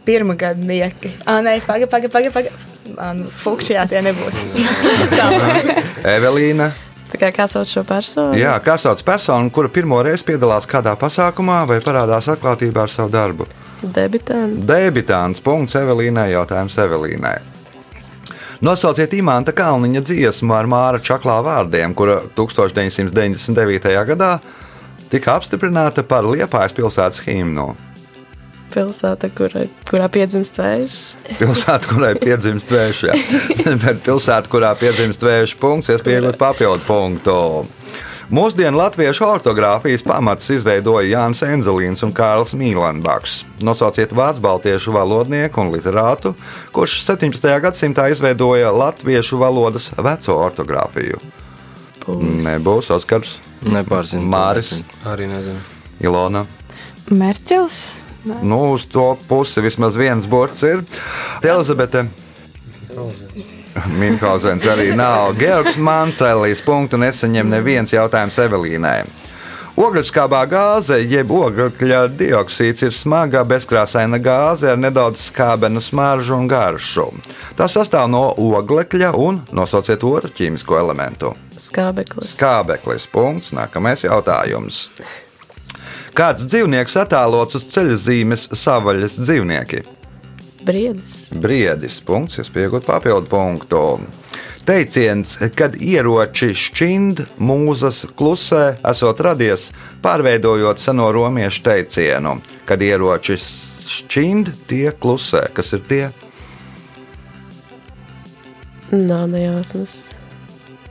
Pirmā 0.08 0.32
gada 0.40 0.64
nieki. 0.64 1.12
Ah, 1.26 1.42
nē, 1.44 1.58
pagaidi, 1.66 1.90
pagaidi, 1.92 2.12
pagaidi. 2.16 2.32
Paga. 2.32 3.10
Nu, 3.20 3.28
Fukšajā 3.42 3.84
tie 3.92 4.00
nebūs. 4.04 4.40
Tā. 5.18 5.28
Evelīna. 6.14 6.70
Tā 7.12 7.20
kā 7.20 7.30
kā 7.36 7.44
sauc 7.52 7.68
šo 7.68 7.84
personu? 7.88 8.32
Jā, 8.40 8.56
kā 8.64 8.78
sauc 8.80 9.04
personu, 9.04 9.52
kura 9.52 9.68
pirmo 9.68 10.00
reizi 10.04 10.24
piedalās 10.32 10.64
kādā 10.68 10.96
pasākumā 10.96 11.66
vai 11.68 11.82
parādās 11.84 12.32
atklātībā 12.32 12.88
ar 12.88 12.96
savu 12.96 13.12
darbu? 13.12 13.48
Debitants. 13.92 14.64
Debitāns. 14.68 15.42
Punkts 15.44 15.76
Evelīnai. 15.78 16.30
Jautājums 16.32 16.78
Evelīnai. 16.80 17.38
Nosauciet 18.64 19.12
Imants 19.18 19.52
Kalniņa 19.52 20.00
dziesmu 20.08 20.54
ar 20.56 20.68
Māra 20.70 21.00
Čaklā 21.02 21.40
vārdiem, 21.44 21.92
kura 21.96 22.20
1999. 22.38 23.90
gadā 24.08 24.38
tika 25.12 25.34
apstiprināta 25.36 26.04
par 26.06 26.24
Liepājas 26.24 26.72
pilsētas 26.76 27.20
himnu. 27.26 27.74
Pilsēta, 28.74 29.28
kurai, 29.36 29.68
kurā 29.86 30.08
piedzimst 30.10 30.56
vējš. 30.58 30.96
Pilsēta, 31.42 31.90
kurai 31.92 32.14
piedzimst 32.18 32.72
vējš, 32.74 33.02
jā. 33.10 33.18
bet 33.84 34.00
pilsēta, 34.06 34.50
kurā 34.50 34.72
piedzimst 34.80 35.22
vējš, 35.22 35.54
punkts, 35.60 35.92
iespējams, 35.94 36.38
papildu 36.40 36.82
punktu. 36.88 37.36
Mūsdienu 38.32 38.78
latviešu 38.78 39.26
ortogrāfijas 39.28 40.04
pamatus 40.06 40.48
izveidoja 40.54 41.04
Jānis 41.10 41.42
Enzelīns 41.44 42.00
un 42.06 42.12
Kārls 42.16 42.54
Mīlenbaks. 42.56 43.42
Nosauciet 43.60 44.14
vācu 44.16 44.40
baltiešu 44.44 44.94
valodnieku 44.96 45.60
un 45.60 45.72
literātu, 45.74 46.32
kurš 46.72 47.02
17. 47.04 47.50
gadsimtā 47.60 48.06
izveidoja 48.14 48.72
latviešu 48.72 49.40
valodas 49.42 49.90
veco 49.98 50.38
ortogrāfiju. 50.46 51.20
Nebūs 52.48 52.88
Oskars, 52.96 53.36
Nepārzinu. 53.64 54.24
Māris, 54.28 54.72
Arī 55.08 55.28
nezinu. 55.28 55.60
Ilona. 56.04 56.46
Merķels. 57.12 57.84
Nu, 58.24 58.72
uz 58.72 58.86
to 58.88 59.10
pusi 59.28 59.60
vismaz 59.64 60.00
viens 60.00 60.24
burts 60.28 60.64
ir. 60.64 60.80
Elizabete. 61.44 62.06
Minhausens 63.98 64.66
arī 64.70 64.92
nav. 64.96 65.34
Georgs 65.38 65.76
Mancelis 65.76 66.62
punktu 66.62 66.98
nesaņem 67.00 67.50
neviens 67.50 67.92
jautājums 67.94 68.38
Evelīnai. 68.38 69.02
Ogļskābā 69.74 70.44
gāze, 70.46 71.00
jeb 71.02 71.32
ogļu 71.34 71.72
dioksīds, 72.14 72.84
ir 72.86 72.94
smaga, 72.94 73.40
bezkrāsaina 73.42 74.20
gāze 74.22 74.68
ar 74.70 74.78
nedaudz 74.78 75.24
skābenu 75.32 75.82
smaržu 75.82 76.36
un 76.36 76.46
garšu. 76.46 77.08
Tā 77.58 77.66
sastāv 77.66 78.06
no 78.12 78.28
oglekļa 78.38 79.10
un 79.18 79.42
nosauciet 79.50 80.06
otru 80.06 80.30
ķīmisko 80.30 80.78
elementu. 80.78 81.32
Skābeklis. 81.58 82.36
Skābeklis. 82.36 83.08
Punkts. 83.10 83.50
Nākamais 83.58 84.06
jautājums. 84.06 84.84
Kāds 86.14 86.46
dzīvnieks 86.46 86.94
attēlots 87.02 87.58
uz 87.58 87.66
ceļa 87.74 87.98
zīmes 87.98 88.46
savaļas 88.54 89.18
dzīvnieki? 89.24 89.82
Briedis. 90.64 91.28
Briedis. 91.36 91.98
Punkts, 92.04 92.38
jūs 92.40 92.50
pieaugat 92.52 92.86
papildu 92.88 93.28
punktu. 93.28 93.82
Teiciens, 94.64 95.34
kad 95.58 95.74
ieroči 95.76 96.54
šķind 96.56 97.20
mūzas 97.36 98.06
klusē, 98.16 98.78
esot 98.88 99.18
radies, 99.20 99.68
pārveidojot 100.04 100.80
seno 100.80 101.10
romiešu 101.12 101.60
teicienu, 101.66 102.38
kad 102.64 102.80
ieroči 102.80 103.36
šķind, 103.36 104.54
tie 104.70 104.88
klusē. 104.96 105.50
Kas 105.52 105.74
ir 105.76 105.82
tie? 105.90 106.04
Nav 108.94 109.26
nejausmas. 109.34 110.14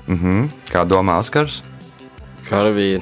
Mhm. 0.05 0.51
Kā 0.69 0.83
domā 0.86 1.17
Oskars? 1.23 1.63
Karavīri. 2.45 3.01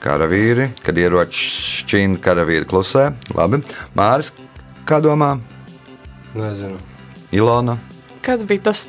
Karavīri, 0.00 0.70
kad 0.86 0.96
ieroči 0.96 1.50
šķind, 1.82 2.22
karavīri 2.24 2.68
klusē. 2.68 3.10
Labi. 3.36 3.60
Māris, 3.98 4.32
kā 4.88 5.02
domā? 5.04 5.34
Nezinu. 6.36 6.78
Ilona. 7.34 7.78
Kāds 8.24 8.44
bija 8.48 8.68
tas? 8.70 8.86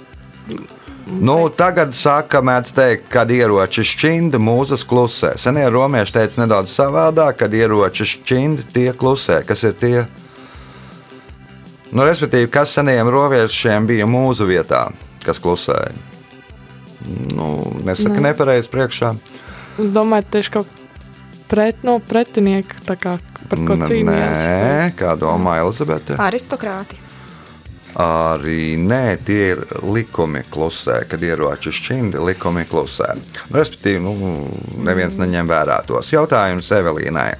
Nu, 1.07 1.37
tagad 1.55 1.93
saka, 1.95 2.41
mēdz 2.43 2.73
teikt, 2.75 3.05
kad 3.11 3.29
ieroči 3.31 3.85
šķinda, 3.87 4.39
mūzas 4.43 4.83
klusē. 4.87 5.33
Senie 5.39 5.63
romieši 5.71 6.17
teica 6.17 6.41
nedaudz 6.43 6.73
savādāk, 6.75 7.37
kad 7.43 7.53
ieroči 7.55 8.07
šķinda, 8.11 8.65
tie 8.75 8.89
klusē. 8.91 9.39
Kas 9.47 9.63
ir 9.69 9.77
tie? 9.79 10.03
Nu, 11.95 12.03
respektīvi, 12.03 12.49
kas 12.51 12.75
seniem 12.75 13.07
roviešiem 13.13 13.87
bija 13.87 14.07
mūzu 14.09 14.49
vietā, 14.49 14.89
kas 15.23 15.39
klusēja? 15.39 15.95
Nu, 17.31 17.53
nesaka 17.87 18.17
Ne. 18.19 18.25
nepareizi 18.33 18.67
priekšā. 18.67 19.13
Es 19.79 19.93
domāju, 19.95 20.27
tieši 20.35 20.51
kaut 20.51 20.67
pret, 21.47 21.79
no 21.87 21.99
pretinieka, 22.03 22.81
tā 22.83 22.97
kā 22.99 23.15
par 23.47 23.59
ko 23.63 23.77
cīnījās. 23.79 24.43
Nē, 24.43 24.91
kā 24.99 25.15
domā 25.15 25.61
Elizabete? 25.63 26.17
Aristokrāti. 26.19 26.99
Arī 27.97 28.75
nē, 28.77 29.17
tie 29.25 29.43
ir 29.55 29.61
likumi 29.81 30.43
klusē, 30.53 30.99
kad 31.09 31.23
ieroči 31.25 31.71
šķindi, 31.73 32.21
likumi 32.21 32.67
klusē. 32.69 33.15
Nu, 33.17 33.57
Respektīvi, 33.57 34.01
nu, 34.03 34.13
neviens 34.85 35.17
neņem 35.17 35.49
vērā 35.49 35.79
tos. 35.89 36.11
Jautājums 36.13 36.69
Evelīnai. 36.77 37.31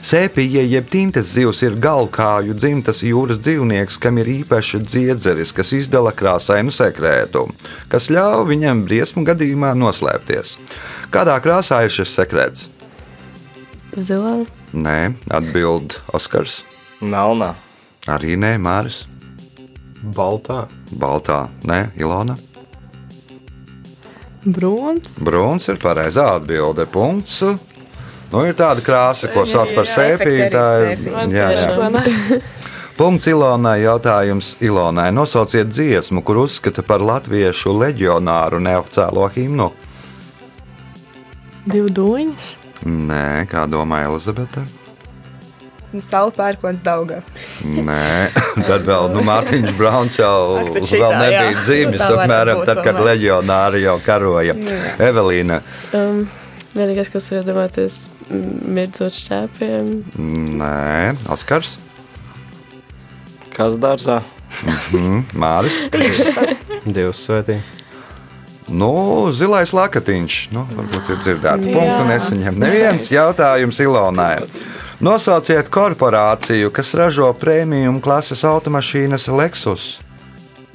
Sēpija 0.00 0.62
jeb 0.64 0.86
tintes 0.88 1.34
zivs 1.34 1.58
ir 1.66 1.74
galvkāju 1.82 2.54
dzimtas 2.56 3.02
jūras 3.04 3.42
dzīvnieks, 3.42 3.98
kam 4.00 4.22
ir 4.22 4.30
īpaša 4.38 4.80
dziedzeris, 4.86 5.52
kas 5.52 5.74
izdala 5.76 6.14
krāsainu 6.16 6.72
sekrētu, 6.72 7.44
kas 7.92 8.08
ļauj 8.08 8.46
viņam 8.48 8.86
briesmu 8.86 9.26
gadījumā 9.28 9.74
noslēpties. 9.76 10.56
Kādā 11.12 11.36
krāsā 11.44 11.82
ir 11.84 11.92
šis 11.92 12.16
sekrets? 12.16 12.70
Zilā. 13.98 14.46
Nē, 14.72 15.16
atbild 15.28 15.98
Oskars. 16.14 16.62
Melnā. 17.02 17.56
Arī 18.08 18.38
nē, 18.40 18.54
Māris. 18.62 19.04
Baltā. 20.00 20.64
Baltā, 20.96 21.42
nē, 21.68 21.90
Ilona. 22.00 22.36
Brūns. 24.40 25.18
Brūns 25.20 25.68
ir 25.68 25.76
pareizā 25.82 26.30
atbilde. 26.38 26.86
Punkts. 26.88 27.42
Nu, 28.30 28.44
ir 28.46 28.54
tāda 28.56 28.80
krāsa, 28.84 29.28
ko 29.34 29.44
sauc 29.44 29.74
par 29.76 29.88
sēpijas. 29.90 30.54
jā, 31.28 31.50
jā. 31.58 32.40
Punkts 33.00 33.28
Ilonai. 33.28 33.82
Jautājums 33.84 34.54
Ilonai. 34.64 35.10
Nosauciet 35.12 35.68
dziesmu, 35.72 36.24
kur 36.24 36.44
uzskata 36.46 36.84
par 36.86 37.04
latviešu 37.04 37.74
leģionāru 37.76 38.60
neoficiālo 38.64 39.28
himnu. 39.36 39.70
Divu 41.68 41.92
dūņus. 41.92 42.50
Nē, 42.88 43.44
kā 43.50 43.66
domā 43.68 44.06
Elizabete? 44.08 44.64
Saula 45.98 46.30
pērkons 46.36 46.84
Daugā. 46.86 47.20
Nē, 47.66 48.30
tad 48.68 48.84
vēl 48.86 49.08
nu, 49.14 49.24
Mārtiņš 49.26 49.72
Brauns 49.78 50.18
jau 50.20 50.60
Ak, 50.60 50.70
vēl 50.76 50.86
šitā, 50.86 51.08
jā. 51.10 51.18
nebija 51.24 51.64
dzimis. 51.64 51.98
Tā 52.02 52.10
varētu 52.12 52.22
Apmēram 52.26 52.60
būt 52.60 52.70
tad, 52.70 52.82
kad 52.84 52.94
tomēr. 52.94 53.08
leģionāri 53.10 53.82
jau 53.82 53.96
karoja. 54.06 54.54
Evelīna. 55.10 55.60
Um, 55.98 56.22
vienīgais, 56.76 57.10
kas 57.10 57.26
var 57.32 57.42
iedomāties, 57.42 57.98
mirdzot 58.30 59.18
šķēpiem. 59.18 59.90
Nē, 60.62 61.16
Oskars. 61.34 61.74
Kas 63.56 63.74
dārzā? 63.82 64.20
Mm, 64.94 65.24
Māris. 65.38 65.82
Dievs 66.94 67.26
svētī. 67.26 67.58
Nu, 68.70 68.90
zilais 69.34 69.72
lakatiņš. 69.74 70.34
Nu, 70.54 70.62
varbūt 70.76 71.08
ir 71.10 71.18
dzirdēts. 71.24 71.66
Jā. 71.66 71.74
Punktu 71.74 72.04
nesaņem. 72.06 72.58
Neviens 72.62 73.10
jautājums 73.10 73.80
Ilonai. 73.82 74.36
Nosauciet 75.00 75.70
korporāciju, 75.72 76.68
kas 76.76 76.90
ražo 76.92 77.30
prēmiju 77.40 77.94
klases 78.04 78.42
automašīnas 78.44 79.30
Lexus. 79.32 79.84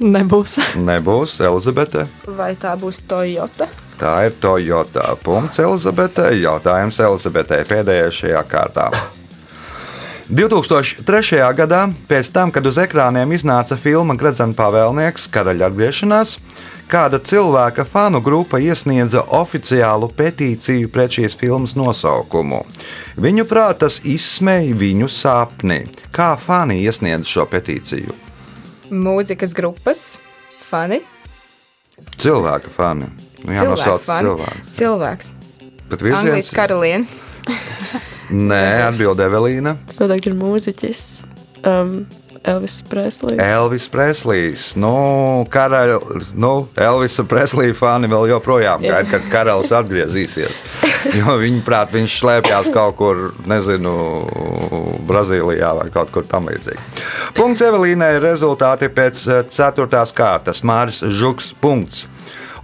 Nebūs. 0.02 0.56
Nebūs 0.82 1.36
Elizabete. 1.46 2.08
Vai 2.34 2.56
tā 2.58 2.72
būs 2.80 3.04
Toyota? 3.06 3.68
Tā 4.00 4.16
ir 4.26 4.34
Toyota. 4.42 5.12
Punkts 5.22 5.62
Elizabetei. 5.62 6.40
Jautājums 6.42 6.98
Elizabetei 7.06 7.62
pēdējā 7.70 8.10
šajā 8.18 8.42
kārtā. 8.50 8.88
2003. 10.26 11.38
gadā, 11.54 11.84
pēc 12.10 12.32
tam, 12.34 12.50
kad 12.50 12.66
uz 12.66 12.82
ekrāniem 12.82 13.30
iznāca 13.38 13.78
filma 13.78 14.18
Gradzena 14.18 14.58
pavēlnieks 14.58 15.30
Karaļa 15.30 15.70
atgriešanās, 15.70 16.40
kāda 16.90 17.18
cilvēka 17.22 17.84
fanu 17.88 18.20
grupa 18.24 18.60
iesniedza 18.62 19.24
oficiālu 19.38 20.08
petīciju 20.16 20.90
pret 20.92 21.18
šīs 21.18 21.36
filmas 21.38 21.76
nosaukumu. 21.78 22.62
Viņuprāt, 23.20 23.80
tas 23.82 24.00
izsmeja 24.04 24.74
viņu 24.76 25.10
sapni. 25.10 25.82
Kā 26.14 26.34
fani 26.40 26.78
iesniedza 26.84 27.28
šo 27.30 27.46
petīciju? 27.50 28.14
Mūzikas 28.90 29.54
grupas 29.56 30.04
fani. 30.68 31.00
Cilvēka 32.20 32.70
fani. 32.72 33.08
Nu, 33.44 33.54
jā, 33.54 33.64
nosauc 33.66 34.04
cilvēku. 34.06 34.66
Cilvēks. 34.76 35.32
Bet 35.86 36.02
Anglijas 36.02 36.24
virziens 36.26 36.52
karaliene. 36.54 37.24
Nē, 38.30 38.62
atbild 38.88 39.20
Evelīna. 39.22 39.76
Tas 39.86 40.00
noteikti 40.02 40.32
ir 40.32 40.38
mūziķis. 40.38 41.02
Um, 41.66 41.92
Elvis 42.46 42.78
Preslīs. 42.86 43.40
Elvis 43.42 43.88
Preslijs. 43.90 44.66
Nu, 44.78 44.92
karaļ, 45.50 45.96
nu, 46.38 46.52
Elvisa 46.78 47.24
Preslija 47.26 47.74
fani 47.74 48.10
vēl 48.10 48.30
joprojām 48.30 48.84
Jā. 48.86 48.96
gaida, 48.96 49.16
kad 49.16 49.30
karalis 49.32 49.74
atgriezīsies. 49.74 50.60
Jo 51.18 51.36
viņa 51.42 51.62
prāt, 51.66 51.92
viņš 51.94 52.18
slēpjas 52.20 52.70
kaut 52.74 52.96
kur, 52.98 53.22
nezinu, 53.50 53.92
Brazīlijā 55.06 55.72
vai 55.80 55.86
kaut 55.94 56.10
kur 56.14 56.26
tam 56.26 56.48
līdzīgi. 56.50 56.82
Punkts 57.36 57.62
Evelīnai 57.66 58.16
rezultāti 58.22 58.90
pēc 58.94 59.22
eh, 59.26 59.42
ceturtās 59.50 60.14
kārtas. 60.16 60.62
Māris 60.66 61.02
Žuks. 61.02 61.52
Punkts. 61.62 62.06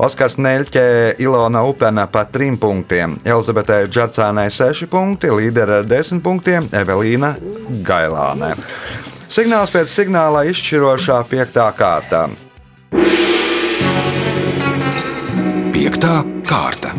Oskars 0.03 0.39
Neļķē, 0.41 0.85
Ilona 1.23 1.61
Upena 1.69 2.07
pa 2.11 2.25
trim 2.27 2.57
punktiem, 2.59 3.19
Elizabetei 3.29 3.85
Džarsānai 3.93 4.49
seši 4.51 4.89
punkti, 4.91 5.31
līderi 5.31 5.77
ar 5.83 5.87
desmit 5.87 6.25
punktiem, 6.25 6.67
Evelīna 6.75 7.35
Gailāne. 7.87 8.55
Signāls 9.33 9.71
pēc 9.73 9.89
signāla 9.89 10.43
izšķirošā 10.51 11.15
piektā 11.25 11.65
kārtā. 11.73 12.27
Piektā 15.73 16.19
kārta. 16.45 16.91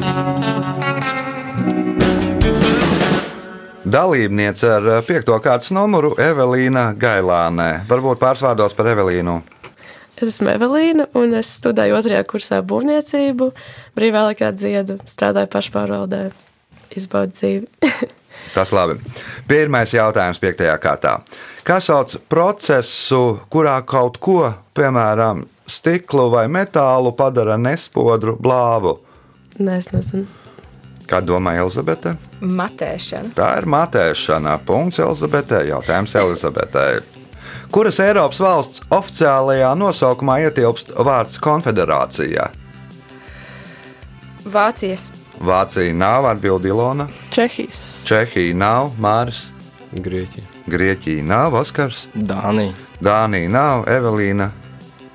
Dalībniece 3.86 4.72
ar 4.80 4.89
piekto 5.06 5.38
kārtas 5.46 5.69
numuru 5.78 6.15
Evelīna 6.17 6.88
Gailānē. 6.98 7.69
Varbūt 7.91 8.24
pārsvārdos 8.26 8.74
par 8.74 8.89
Evelīnu. 8.96 9.38
Es 10.17 10.32
esmu 10.32 10.56
Evelīna, 10.56 11.06
un 11.13 11.38
es 11.38 11.54
studēju 11.60 12.00
otrajā 12.02 12.26
kursā 12.34 12.63
būvniecību, 12.65 13.52
brīvā 13.93 14.26
laikā 14.32 14.50
dziedu, 14.58 14.98
strādāju 15.06 15.54
pašpārvaldē, 15.54 16.26
izbaudu 16.98 17.38
dzīvi. 17.38 18.13
Tas 18.58 18.74
labi. 18.74 18.98
Pirmais 19.46 19.93
jautājums 19.93 20.41
piektajā 20.41 20.82
kārtā. 20.82 21.19
Kā 21.63 21.78
sauc 21.80 22.17
procesu, 22.28 23.39
kurā 23.47 23.78
kaut 23.88 24.17
ko, 24.19 24.49
piemēram, 24.76 25.45
stiklu 25.63 26.26
vai 26.34 26.49
metālu 26.52 27.13
padara 27.15 27.56
nespodru 27.56 28.36
blāvu? 28.36 28.97
Nē, 29.63 29.78
es 29.80 29.88
nezinu. 29.93 30.28
Kā 31.08 31.21
domā 31.23 31.56
Elizabete? 31.62 32.17
Matēšana. 32.43 33.32
Tā 33.38 33.49
ir 33.62 33.67
matēšana. 33.71 34.58
Punkts 34.67 34.99
Elizabetei. 35.04 35.69
Jautājums 35.69 36.15
Elizabetei. 36.19 36.99
Kuras 37.71 37.99
Eiropas 38.04 38.43
valsts 38.43 38.84
oficiālajā 38.91 39.71
nosaukumā 39.80 40.41
ietilpst 40.43 40.91
vārds 40.99 41.39
konfederācija? 41.43 42.49
Vācijas. 44.43 45.08
Vācija 45.43 45.95
nav 45.95 46.28
atbildīga 46.30 46.76
Ilona, 46.76 47.08
Čehijas. 47.34 48.04
Čehija 48.08 48.56
nav, 48.56 48.91
Māris, 49.02 49.45
Grieķija. 49.95 50.52
Grieķija 50.67 51.23
nav, 51.28 51.58
Oskars, 51.60 52.06
Dānija. 52.15 52.71
Dānija 53.04 53.49
nav, 53.52 53.88
Evelīna. 53.91 54.49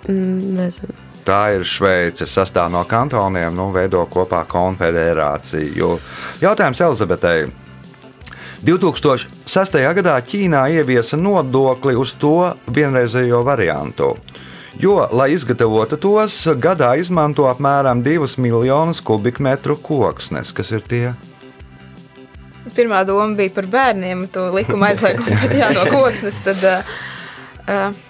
Mm, 0.08 0.56
nezinu. 0.58 0.96
Tā 1.28 1.40
ir 1.56 1.64
Šveice, 1.68 2.24
sastāv 2.28 2.70
no 2.72 2.82
kantoniem, 2.88 3.52
nu, 3.56 3.68
veido 3.72 4.00
kopā 4.08 4.42
konfederāciju. 4.48 5.96
Jautājums 6.40 6.80
Elizabetei. 6.84 7.48
2006. 8.64 9.78
gadā 10.00 10.16
Ķīnā 10.24 10.64
ieviesa 10.74 11.16
nodokli 11.20 11.94
uz 11.96 12.14
to 12.18 12.54
vienreizējo 12.74 13.42
variantu. 13.46 14.14
Jo, 14.78 15.08
lai 15.12 15.32
izgatavotu 15.34 15.96
tos, 15.98 16.42
gadā 16.60 16.92
izmanto 17.00 17.48
apmēram 17.50 18.02
2 18.04 18.36
miljonus 18.38 19.00
kubikmetru 19.02 19.76
koksnes. 19.82 20.52
Kas 20.54 20.72
ir 20.72 20.84
tie? 20.86 21.12
Pirmā 22.74 23.04
doma 23.08 23.30
bija 23.38 23.54
par 23.54 23.68
bērniem, 23.70 24.26
to 24.32 24.48
likuma 24.54 24.90
aizliegumu, 24.92 25.38
bet 25.44 25.56
jā, 25.58 25.70
no 25.76 25.86
koksnes. 25.92 26.40
Tad, 26.44 26.64
uh, 26.64 27.00
uh, 27.68 28.04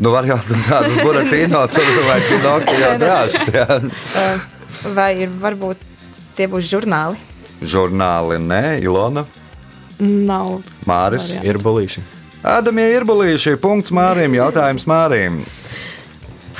Nu, 0.00 0.14
var 0.14 0.24
jau 0.24 0.38
tādu 0.64 0.94
buratīnu, 1.04 1.58
tur 1.74 1.88
vai 2.06 2.20
kinokti 2.24 2.78
jau 2.80 2.94
drāžt. 3.02 3.50
jā. 3.52 3.66
uh, 4.22 4.46
vai 4.96 5.10
ir 5.26 5.34
varbūt 5.42 5.82
tie 6.38 6.46
būs 6.48 6.70
žurnāli? 6.70 7.20
Žurnāli, 7.60 8.38
nē, 8.40 8.62
Ilona, 8.80 9.26
Nav. 10.00 10.62
Māris. 10.88 11.28
Ir 11.44 11.58
bulīši. 11.60 12.00
Ādamie 12.40 12.86
ir 12.94 13.04
bulīši. 13.04 13.58
Punkts 13.60 13.92
Mārim. 13.92 14.32
Jautājums 14.32 14.86
Mārim. 14.88 15.42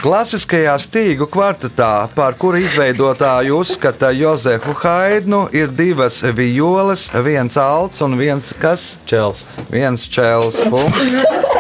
Klasiskajā 0.00 0.78
stīgu 0.80 1.26
kvartetā, 1.28 2.08
par 2.16 2.32
kuru 2.40 2.62
izveidotāju 2.62 3.58
uzskata 3.60 4.08
Jozefu 4.16 4.72
Haidnu, 4.80 5.42
ir 5.52 5.68
divas 5.76 6.22
violas, 6.38 7.10
viens 7.20 7.58
alts 7.60 8.00
un 8.06 8.16
viens 8.16 8.48
kas? 8.62 8.94
Čels. 9.04 9.44
Viens 9.68 10.08
čels. 10.08 10.56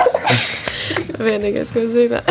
Vienīgais, 1.26 1.68
ko 1.76 1.84
zinu. 1.92 2.24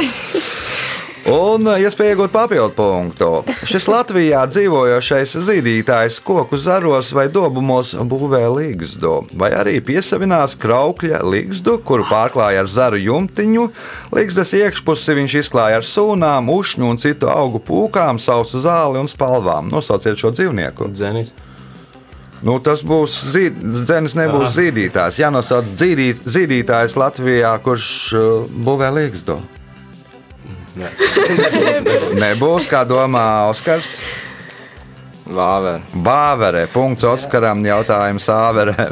Un 1.29 1.67
uh, 1.67 1.77
iespēja 1.77 2.15
iegūt 2.15 2.31
papildu 2.33 2.73
punktu. 2.73 3.27
Šis 3.69 3.85
Latvijā 3.91 4.41
dzīvojošais 4.49 5.35
zīdītājs 5.45 6.17
koku 6.25 6.57
zaros 6.57 7.11
vai 7.13 7.27
dobumos 7.29 7.91
būvē 7.93 8.41
līgstu, 8.55 9.11
vai 9.37 9.51
arī 9.53 9.75
piesavinās 9.85 10.57
kraukļa 10.57 11.19
līgstu, 11.21 11.75
kuru 11.85 12.07
pārklāja 12.09 12.63
ar 12.63 12.71
zaru 12.71 13.01
jumtiņu. 13.03 13.67
Līgstas 14.15 14.55
iekšpusi 14.57 15.19
viņš 15.19 15.35
izklāja 15.43 15.83
ar 15.83 15.85
sūnām, 15.85 16.49
ušņu 16.49 16.89
un 16.89 16.97
citu 17.01 17.29
augu 17.29 17.61
pūkām, 17.61 18.17
sausu 18.17 18.63
zāli 18.65 18.97
un 19.03 19.11
spalvām. 19.11 19.69
Nosauciet 19.69 20.17
šo 20.17 20.33
dzīvnieku. 20.33 20.89
Dzenis. 20.97 21.35
Nu, 22.41 22.57
tas 22.63 22.81
būs 22.87 23.19
zīdainis, 23.35 24.17
nebūs 24.17 24.55
zīdītājs. 24.55 25.21
Jānosauc 25.21 25.69
zīdīt, 25.77 26.25
zīdītājs 26.25 26.97
Latvijā, 26.97 27.53
kurš 27.61 27.87
uh, 28.17 28.59
būvē 28.65 28.93
līgstu. 28.97 29.37
Nebūs, 32.23 32.67
kā 32.69 32.83
domā 32.87 33.25
Oskars. 33.49 33.97
Vāver. 35.29 35.83
Bāvere. 35.93 36.65
Punkts 36.73 37.05
Oskaram. 37.05 37.61
Jautājums 37.65 38.25
Āverē. 38.33 38.87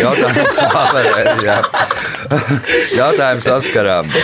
Jautājums 0.00 0.62
Āverē. 0.64 1.24
Jā. 1.44 1.58
Jautājums 2.96 3.50
Oskaram. 3.58 4.14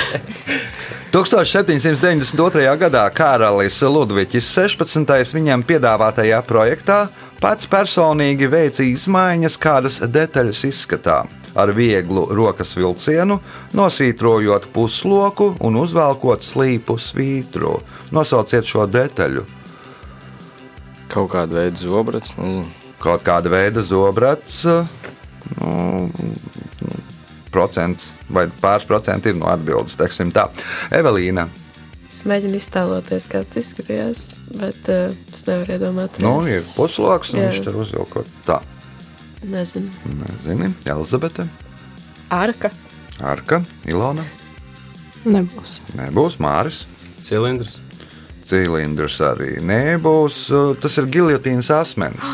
1792. 1.11 2.77
gadā 2.79 3.03
karalis 3.11 3.81
Ludvigs 3.83 4.47
16. 4.47 5.35
viņam 5.35 5.64
piedāvātajā 5.66 6.38
projektā 6.47 7.01
pats 7.43 7.66
personīgi 7.66 8.47
veica 8.47 8.85
izmaiņas 8.87 9.57
kādas 9.59 9.99
detaļas 10.07 10.62
izskatā, 10.69 11.25
ar 11.59 11.73
vieglu 11.75 12.27
rokas 12.37 12.77
vilcienu, 12.79 13.41
nosvītrojot 13.77 14.69
pusloku 14.75 15.55
un 15.61 15.77
uzvelkot 15.81 16.43
slīpu 16.47 16.99
svītru. 16.99 17.79
Nosauciet 18.15 18.65
šo 18.69 18.87
detaļu. 18.91 19.47
Kaut 21.11 21.31
kāda 21.33 21.59
veida 21.63 21.77
zobrats. 21.81 22.35
nezinu. 22.37 22.67
kaut 23.01 23.23
kāda 23.27 23.49
veida 23.51 23.83
zobrats. 23.83 24.65
Nu, 25.59 26.11
procents 27.51 28.13
vai 28.31 28.45
pāris 28.63 28.87
procenti 28.87 29.33
ir 29.33 29.39
no 29.41 29.49
atbildes. 29.51 29.97
teiksim 29.99 30.31
Tā. 30.33 30.49
Evelīna, 30.91 31.49
Es 32.11 32.25
mēģinu 32.27 32.59
iztēloties, 32.59 33.29
kā 33.31 33.41
tas 33.47 33.57
izskatījās, 33.63 34.23
bet 34.59 34.89
uh, 34.93 35.15
es 35.33 35.45
nevaru 35.47 35.73
iedomāties. 35.77 36.21
nu, 36.21 36.33
ir 36.45 36.61
pusloks, 36.77 37.31
un 37.33 37.39
Jā. 37.41 37.45
viņš 37.49 37.61
tur 37.65 37.77
uzvilkot 37.81 38.27
tā. 38.45 38.59
Nezinu. 39.42 39.90
Nezini, 40.05 40.72
Elizabete, 40.87 41.46
Arka. 42.31 42.70
Arka, 43.20 43.62
Ilona, 43.88 44.24
Nebūs. 45.24 45.81
nebūs 45.96 46.38
Māris. 46.40 46.85
Cilindrs. 47.24 47.79
Cilindrs 48.44 49.19
arī 49.23 49.60
nebūs. 49.62 50.46
Tas 50.81 50.96
ir 50.98 51.08
giljotīnas 51.12 51.69
asmens. 51.71 52.31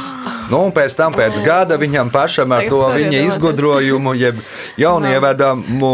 Nu, 0.50 0.60
un 0.62 0.70
pēc 0.72 0.94
tam, 0.94 1.12
pēc 1.12 1.40
gada, 1.44 1.74
viņam 1.78 2.12
pašam 2.14 2.54
ar 2.54 2.68
to 2.70 2.78
viņa 2.94 3.24
izgudrojumu, 3.32 4.14
jeb 4.14 4.38
jaunievedamu 4.78 5.90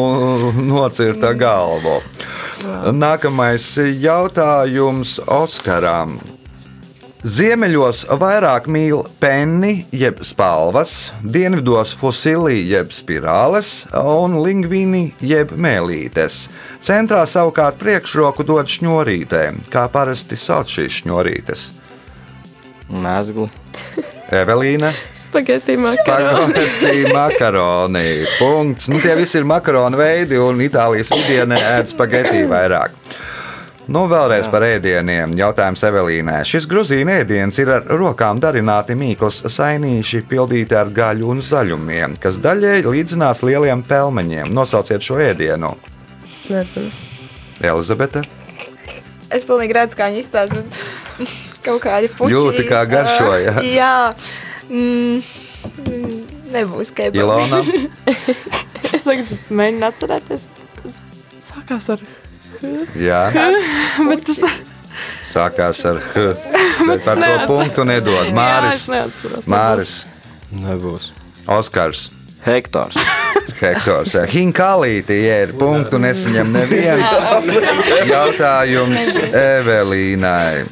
nocirta 0.69 1.33
galvu. 1.33 2.03
Nākamais 2.93 3.73
jautājums 3.99 5.17
Oskaram. 5.27 6.19
Ziemeļos 7.23 8.01
vairāk 8.19 8.65
mīl 8.67 9.05
penni, 9.23 9.85
jeb 9.95 10.25
spalvas, 10.27 11.13
dienvidos 11.23 11.93
fosilī, 11.95 12.57
jeb 12.67 12.91
spirāles, 12.91 13.85
un 13.95 14.41
lingvīni, 14.43 15.13
jeb 15.23 15.53
mēlītes. 15.55 16.49
Centrā 16.83 17.23
savukārt 17.31 17.79
priekšroku 17.79 18.43
dod 18.43 18.67
šņurītēm, 18.67 19.63
kā 19.71 19.85
parasti 19.95 20.35
sauc 20.35 20.75
šīs 20.75 20.99
šņurītes. 21.05 21.69
Mēzgli. 22.91 23.47
Evelīna, 24.33 24.91
Spagetti 25.15 25.77
makaroni. 25.79 26.57
spagetti, 26.57 27.13
makaroni. 27.15 28.07
Punkts. 28.41 28.91
Nu, 28.91 28.99
tie 28.99 29.15
visi 29.15 29.39
ir 29.39 29.47
makaronu 29.47 30.01
veidi, 30.01 30.43
un 30.43 30.59
Itālijas 30.65 31.15
vidienē 31.15 31.63
ēd 31.77 31.95
spagetti 31.95 32.43
vairāk. 32.51 32.99
Nu, 33.91 34.05
vēlreiz 34.11 34.47
par 34.53 34.63
ēdieniem. 34.63 35.33
Jautājums 35.39 35.83
Evelīnai. 35.89 36.43
Šis 36.47 36.69
grūzīna 36.71 37.17
ēdiens 37.23 37.57
ir 37.59 37.73
ar 37.75 37.89
rokām 37.91 38.39
darināti 38.43 38.95
mīklas 38.99 39.43
sainīši, 39.51 40.23
pildīti 40.31 40.77
ar 40.79 40.93
gaļu 40.95 41.33
un 41.35 41.43
zaļumiem, 41.43 42.15
kas 42.23 42.39
daļēji 42.43 42.87
līdzinās 42.87 43.43
lieliem 43.43 43.83
pelmeņiem. 43.89 44.53
Nosauciet 44.55 45.03
šo 45.03 45.19
ēdienu. 45.23 45.75
Nezinu. 46.51 46.93
Elizabete, 47.63 48.23
Es 49.33 49.47
pilnīgi 49.49 49.73
redzu, 49.77 49.97
kā 49.97 50.11
viņi 50.11 50.21
izstāsta, 50.21 50.61
bet 50.61 51.29
kaut 51.67 51.81
kādi 51.87 52.11
puķi. 52.13 52.35
Jūti, 52.35 52.65
kā 52.69 52.83
garšo, 52.89 53.31
ā, 53.33 53.63
jā? 53.65 53.93
Mm, 54.69 55.23
nebūs 56.53 56.93
kebabs. 56.97 57.23
Ilona, 57.23 57.63
Es 58.95 59.07
tagad 59.07 59.31
mēģinu 59.49 59.89
atcerēties. 59.89 60.51
Sākās 61.49 61.89
ar 61.95 62.03
jā, 62.99 63.25
bet 64.11 64.25
tas 64.29 64.41
sākās 65.33 65.83
ar 65.89 66.01
H. 66.13 66.33
Bet 66.89 67.05
par 67.07 67.21
to 67.23 67.35
punktu 67.49 67.85
nedod. 67.89 68.27
Jā, 68.27 68.35
Māris, 68.37 68.89
neatceros. 68.91 69.47
Māris, 69.51 69.93
Nebūs. 70.53 71.13
Oskars. 71.49 72.11
Hektors. 72.45 72.99
Hektors. 73.63 74.17
Hinkalīti, 74.33 75.17
ja 75.29 75.39
ir 75.47 75.55
punktu, 75.57 76.01
nesaņem 76.03 76.53
neviens. 76.53 77.15
Jautājums 78.11 79.17
Evelīnai. 79.31 80.67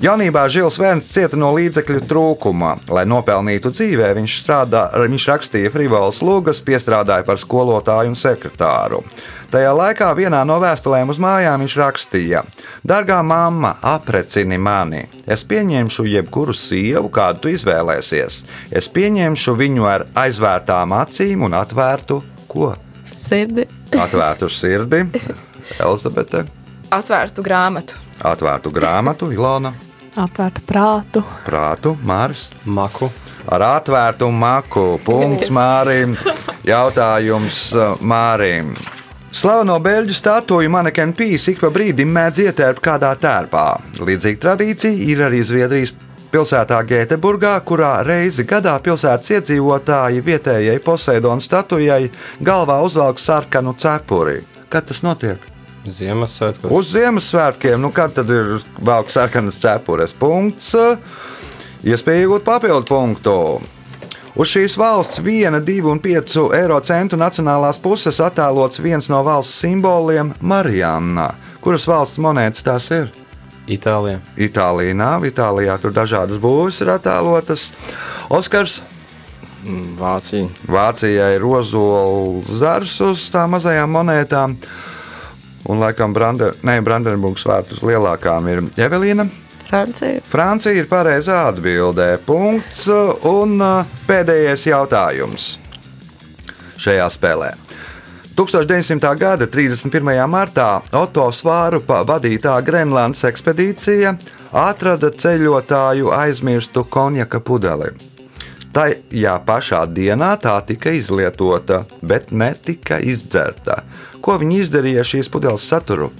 Jaunībā 0.00 0.46
Žils 0.48 0.78
Vērns 0.80 1.10
cieta 1.12 1.36
no 1.36 1.50
līdzekļu 1.52 2.00
trūkuma. 2.08 2.72
Lai 2.88 3.04
nopelnītu 3.04 3.68
dzīvē, 3.74 4.14
viņš, 4.16 4.36
strādā, 4.46 4.86
viņš 4.96 5.26
rakstīja 5.28 5.72
frivolas 5.74 6.22
lūgas, 6.24 6.62
piestrādāja 6.64 7.26
par 7.28 7.36
skolotāju 7.42 8.14
un 8.14 8.16
sekretāru. 8.16 9.02
Tajā 9.50 9.70
laikā 9.74 10.08
vienā 10.14 10.44
no 10.46 10.60
vēstulēm 10.62 11.10
uz 11.10 11.18
mājām 11.18 11.64
viņš 11.64 11.74
rakstīja: 11.80 12.42
Dargā 12.86 13.18
mamma, 13.26 13.72
aprecini 13.82 14.58
mani. 14.62 15.00
Es 15.26 15.42
pieņemšu 15.42 16.04
jebkuru 16.06 16.54
sievu, 16.54 17.10
kādu 17.10 17.42
tu 17.46 17.52
izvēlēsies. 17.56 18.44
Es 18.70 18.86
pieņemšu 18.94 19.56
viņu 19.58 19.88
ar 19.90 20.04
aizvērtām 20.22 20.94
acīm 21.00 21.42
un 21.48 21.56
atvērtu 21.58 22.20
ko? 22.50 22.76
Sirdi. 23.10 23.66
Atvērtu 23.98 24.46
sirdi, 24.48 25.02
Elizabete, 25.82 26.44
Atvērtu 26.94 27.42
grāmatu. 27.42 27.98
atvērtu 28.22 28.70
grāmatu, 28.74 29.32
Ilona, 29.34 29.74
Atvērtu 30.18 30.62
prātu. 30.66 31.24
prātu, 31.46 31.96
Māris. 32.06 32.48
Maku. 32.64 33.10
Ar 33.50 33.62
atvērtu 33.66 34.30
maku. 34.30 34.98
Punkts 35.04 35.50
Mārim. 35.58 36.14
Jautājums 36.66 37.60
uh, 37.74 37.94
Mārim. 38.02 38.74
Slaveno 39.30 39.76
beļģu 39.78 40.14
statuju 40.16 40.70
manekenu 40.74 41.14
pīs 41.14 41.44
ik 41.52 41.60
pa 41.62 41.68
brīdim 41.70 42.10
mēdz 42.10 42.40
ietērpt 42.48 42.82
kādā 42.82 43.12
tērpā. 43.22 43.66
Līdzīga 44.02 44.40
tradīcija 44.42 45.04
ir 45.06 45.22
arī 45.28 45.44
Zviedrijas 45.46 45.92
pilsētā 46.34 46.80
Gēteburgā, 46.86 47.52
kurā 47.66 47.92
reizi 48.06 48.42
gadā 48.48 48.74
pilsētas 48.82 49.30
iedzīvotāji 49.36 50.24
vietējai 50.26 50.82
Poseidona 50.82 51.46
statujai 51.46 52.10
galvā 52.42 52.80
uzvelk 52.82 53.22
sarkanu 53.22 53.76
cepuri. 53.78 54.40
Kad 54.70 54.90
tas 54.90 55.04
notiek? 55.06 55.46
Ziemassvētkos. 55.86 56.74
Uz 56.74 56.90
Ziemassvētkiem, 56.96 57.78
nu 57.80 57.94
kad 57.94 58.18
tad 58.18 58.30
ir 58.34 58.58
vēl 58.82 59.06
sarkanas 59.14 59.62
cepures 59.62 60.12
punkts, 60.18 60.74
iespēja 61.86 62.26
iegūt 62.26 62.50
papildu 62.50 62.86
punktu. 62.90 63.36
Uz 64.40 64.48
šīs 64.48 64.78
valsts 64.80 65.18
1, 65.20 65.58
2 65.66 65.82
un 65.90 65.98
5 66.00 66.34
eiro 66.56 66.78
centu 66.80 67.18
nacionālās 67.20 67.76
puses 67.82 68.22
attēlots 68.24 68.80
viens 68.80 69.10
no 69.12 69.18
valsts 69.26 69.58
simboliem- 69.60 70.30
Marijāna. 70.52 71.34
Kuras 71.60 71.84
valsts 71.84 72.16
monētas 72.16 72.64
tās 72.64 72.86
ir? 72.90 73.10
Itālijā. 73.68 74.22
Itālijā 74.40 74.94
nav, 74.96 75.26
Itālijā 75.28 75.76
tur 75.82 75.92
dažādas 75.92 76.40
būvis 76.40 76.80
ir 76.80 76.88
attēlotas. 76.88 77.70
Oskars, 78.30 78.80
Vācija. 80.00 80.48
Vācijai 80.66 81.34
ir 81.36 81.44
ozola 81.44 82.42
zars 82.48 82.96
uz 83.00 83.28
tām 83.28 83.50
mazajām 83.50 83.92
monētām. 83.92 84.56
Un, 85.68 85.78
laikam, 85.78 86.14
Brande, 86.14 86.54
Brandenburgas 86.62 87.44
vārtus 87.44 87.84
lielākām 87.84 88.48
ir 88.48 88.62
Evelīna. 88.88 89.28
Francija. 89.70 90.20
Francija 90.26 90.74
ir 90.74 90.88
pareizā 90.90 91.44
atbildē. 91.52 92.16
Punkts. 92.26 92.88
Un 93.30 93.58
uh, 93.62 93.98
pēdējais 94.08 94.66
jautājums 94.66 95.52
šajā 96.80 97.06
spēlē. 97.12 97.52
1900. 98.40 99.10
gada 99.20 99.46
31. 99.46 100.10
martā 100.30 100.80
Oto 100.96 101.26
Svārupa 101.34 102.00
vadītā 102.08 102.54
Grenlandes 102.64 103.26
ekspedīcija 103.28 104.14
atrada 104.56 105.10
ceļotāju 105.12 106.08
aizmirstu 106.16 106.86
konjaka 106.88 107.42
pudeli. 107.44 107.92
Tajā 108.72 109.34
pašā 109.44 109.82
dienā 109.90 110.30
tā 110.40 110.54
tika 110.66 110.94
izlietota, 110.94 111.82
bet 112.02 112.30
ne 112.32 112.54
tika 112.54 112.98
izdzerta. 113.02 113.82
Ko 114.22 114.38
viņi 114.40 114.60
izdarīja 114.64 115.04
ar 115.04 115.10
šīs 115.12 115.30
pudeles 115.30 115.66
saturu? 115.66 116.10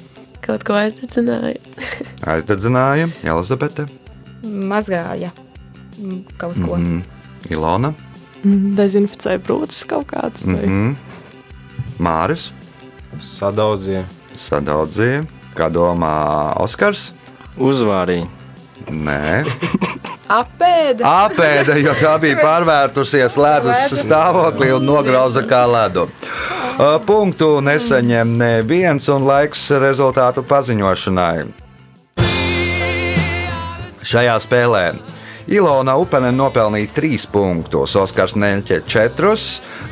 Kaut 0.41 0.65
ko 0.65 0.77
aizdedzināja. 0.79 1.59
Aizdedzināja 2.33 3.11
Elizabete, 3.23 3.87
Mazgāja 4.45 5.31
kaut 6.41 6.57
ko. 6.57 6.77
Mm. 6.77 7.01
mm, 7.01 7.51
Ilona, 7.53 7.95
Mm, 8.41 8.71
Dezinficēja 8.73 9.37
brūces 9.45 9.83
kaut 9.85 10.07
kādas. 10.09 10.47
Mm 10.49 10.55
-hmm. 10.57 10.69
mm, 10.71 10.97
Māris, 12.01 12.53
Sadaudzie. 13.21 14.05
Sadaudzīja. 14.37 15.25
Kā 15.55 15.69
domā 15.69 16.55
Oskars? 16.57 17.13
Uzvārīja. 17.59 18.27
Nē, 18.91 19.45
Apēda. 20.41 21.05
apēda, 21.05 21.77
jo 21.83 21.93
tā 22.01 22.15
bija 22.23 22.39
pārvērtusies 22.47 23.37
ledus 23.37 23.93
stāvoklī 24.05 24.73
un 24.77 24.85
nograuza 24.87 25.43
kā 25.43 25.67
ledu. 25.69 26.09
Uh, 26.81 26.97
Punktu 27.05 27.59
nesaņem 27.61 28.31
neviens 28.41 29.05
un 29.13 29.27
laiks 29.29 29.67
rezultātu 29.83 30.41
paziņošanai. 30.49 31.43
Šajā 34.01 34.37
spēlē 34.41 34.85
Ilona 35.53 35.99
Upene 36.01 36.31
nopelnīja 36.33 36.89
3 36.97 37.27
punktus, 37.35 37.99
Oskars 38.01 38.33
Neņķe 38.33 38.79
4, 38.89 39.35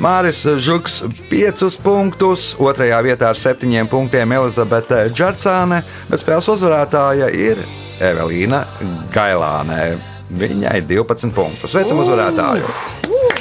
Māris 0.01 0.41
Žuks 0.65 1.03
5 1.29 1.77
punktus, 1.85 2.55
2. 2.57 2.89
vietā 3.05 3.35
ar 3.35 3.37
7 3.37 3.85
punktiem 3.93 4.33
Elizabete 4.39 5.11
Džarcāne, 5.13 5.83
bet 6.09 6.25
spēles 6.25 6.49
uzvarētāja 6.55 7.29
ir 7.37 7.61
Evelīna 8.01 8.63
Gailāne. 9.13 9.99
Viņai 10.29 10.81
12 10.89 11.37
punktus. 11.37 11.77
Sveicam 11.77 12.01
uzvarētāju! 12.01 13.38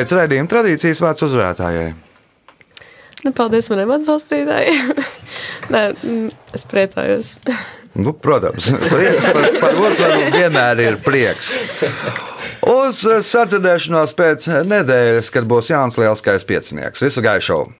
Pēc 0.00 0.14
raidījuma 0.16 0.48
tradīcijas 0.48 1.00
vārds 1.04 1.26
uzvarētājai. 1.26 1.88
Nu, 3.20 3.34
paldies 3.36 3.66
maniem 3.68 3.90
atbalstītājiem. 3.98 4.94
Nē, 5.74 5.82
mm, 5.92 6.30
es 6.56 6.64
priecājos. 6.70 7.36
Nu, 7.90 8.12
protams, 8.14 8.68
prieks 8.84 9.24
par, 9.34 9.46
par 9.58 9.78
uzvaru 9.82 10.28
vienmēr 10.30 10.78
ir 10.84 10.98
prieks. 11.02 11.56
Uz 12.70 13.00
sadzirdēšanos 13.26 14.14
pēc 14.14 14.46
nedēļas, 14.70 15.32
kad 15.34 15.48
būs 15.50 15.72
Jānis 15.72 15.98
Lielskais 15.98 16.46
piecinieks. 16.46 17.02
Visu 17.02 17.24
gaišu! 17.26 17.64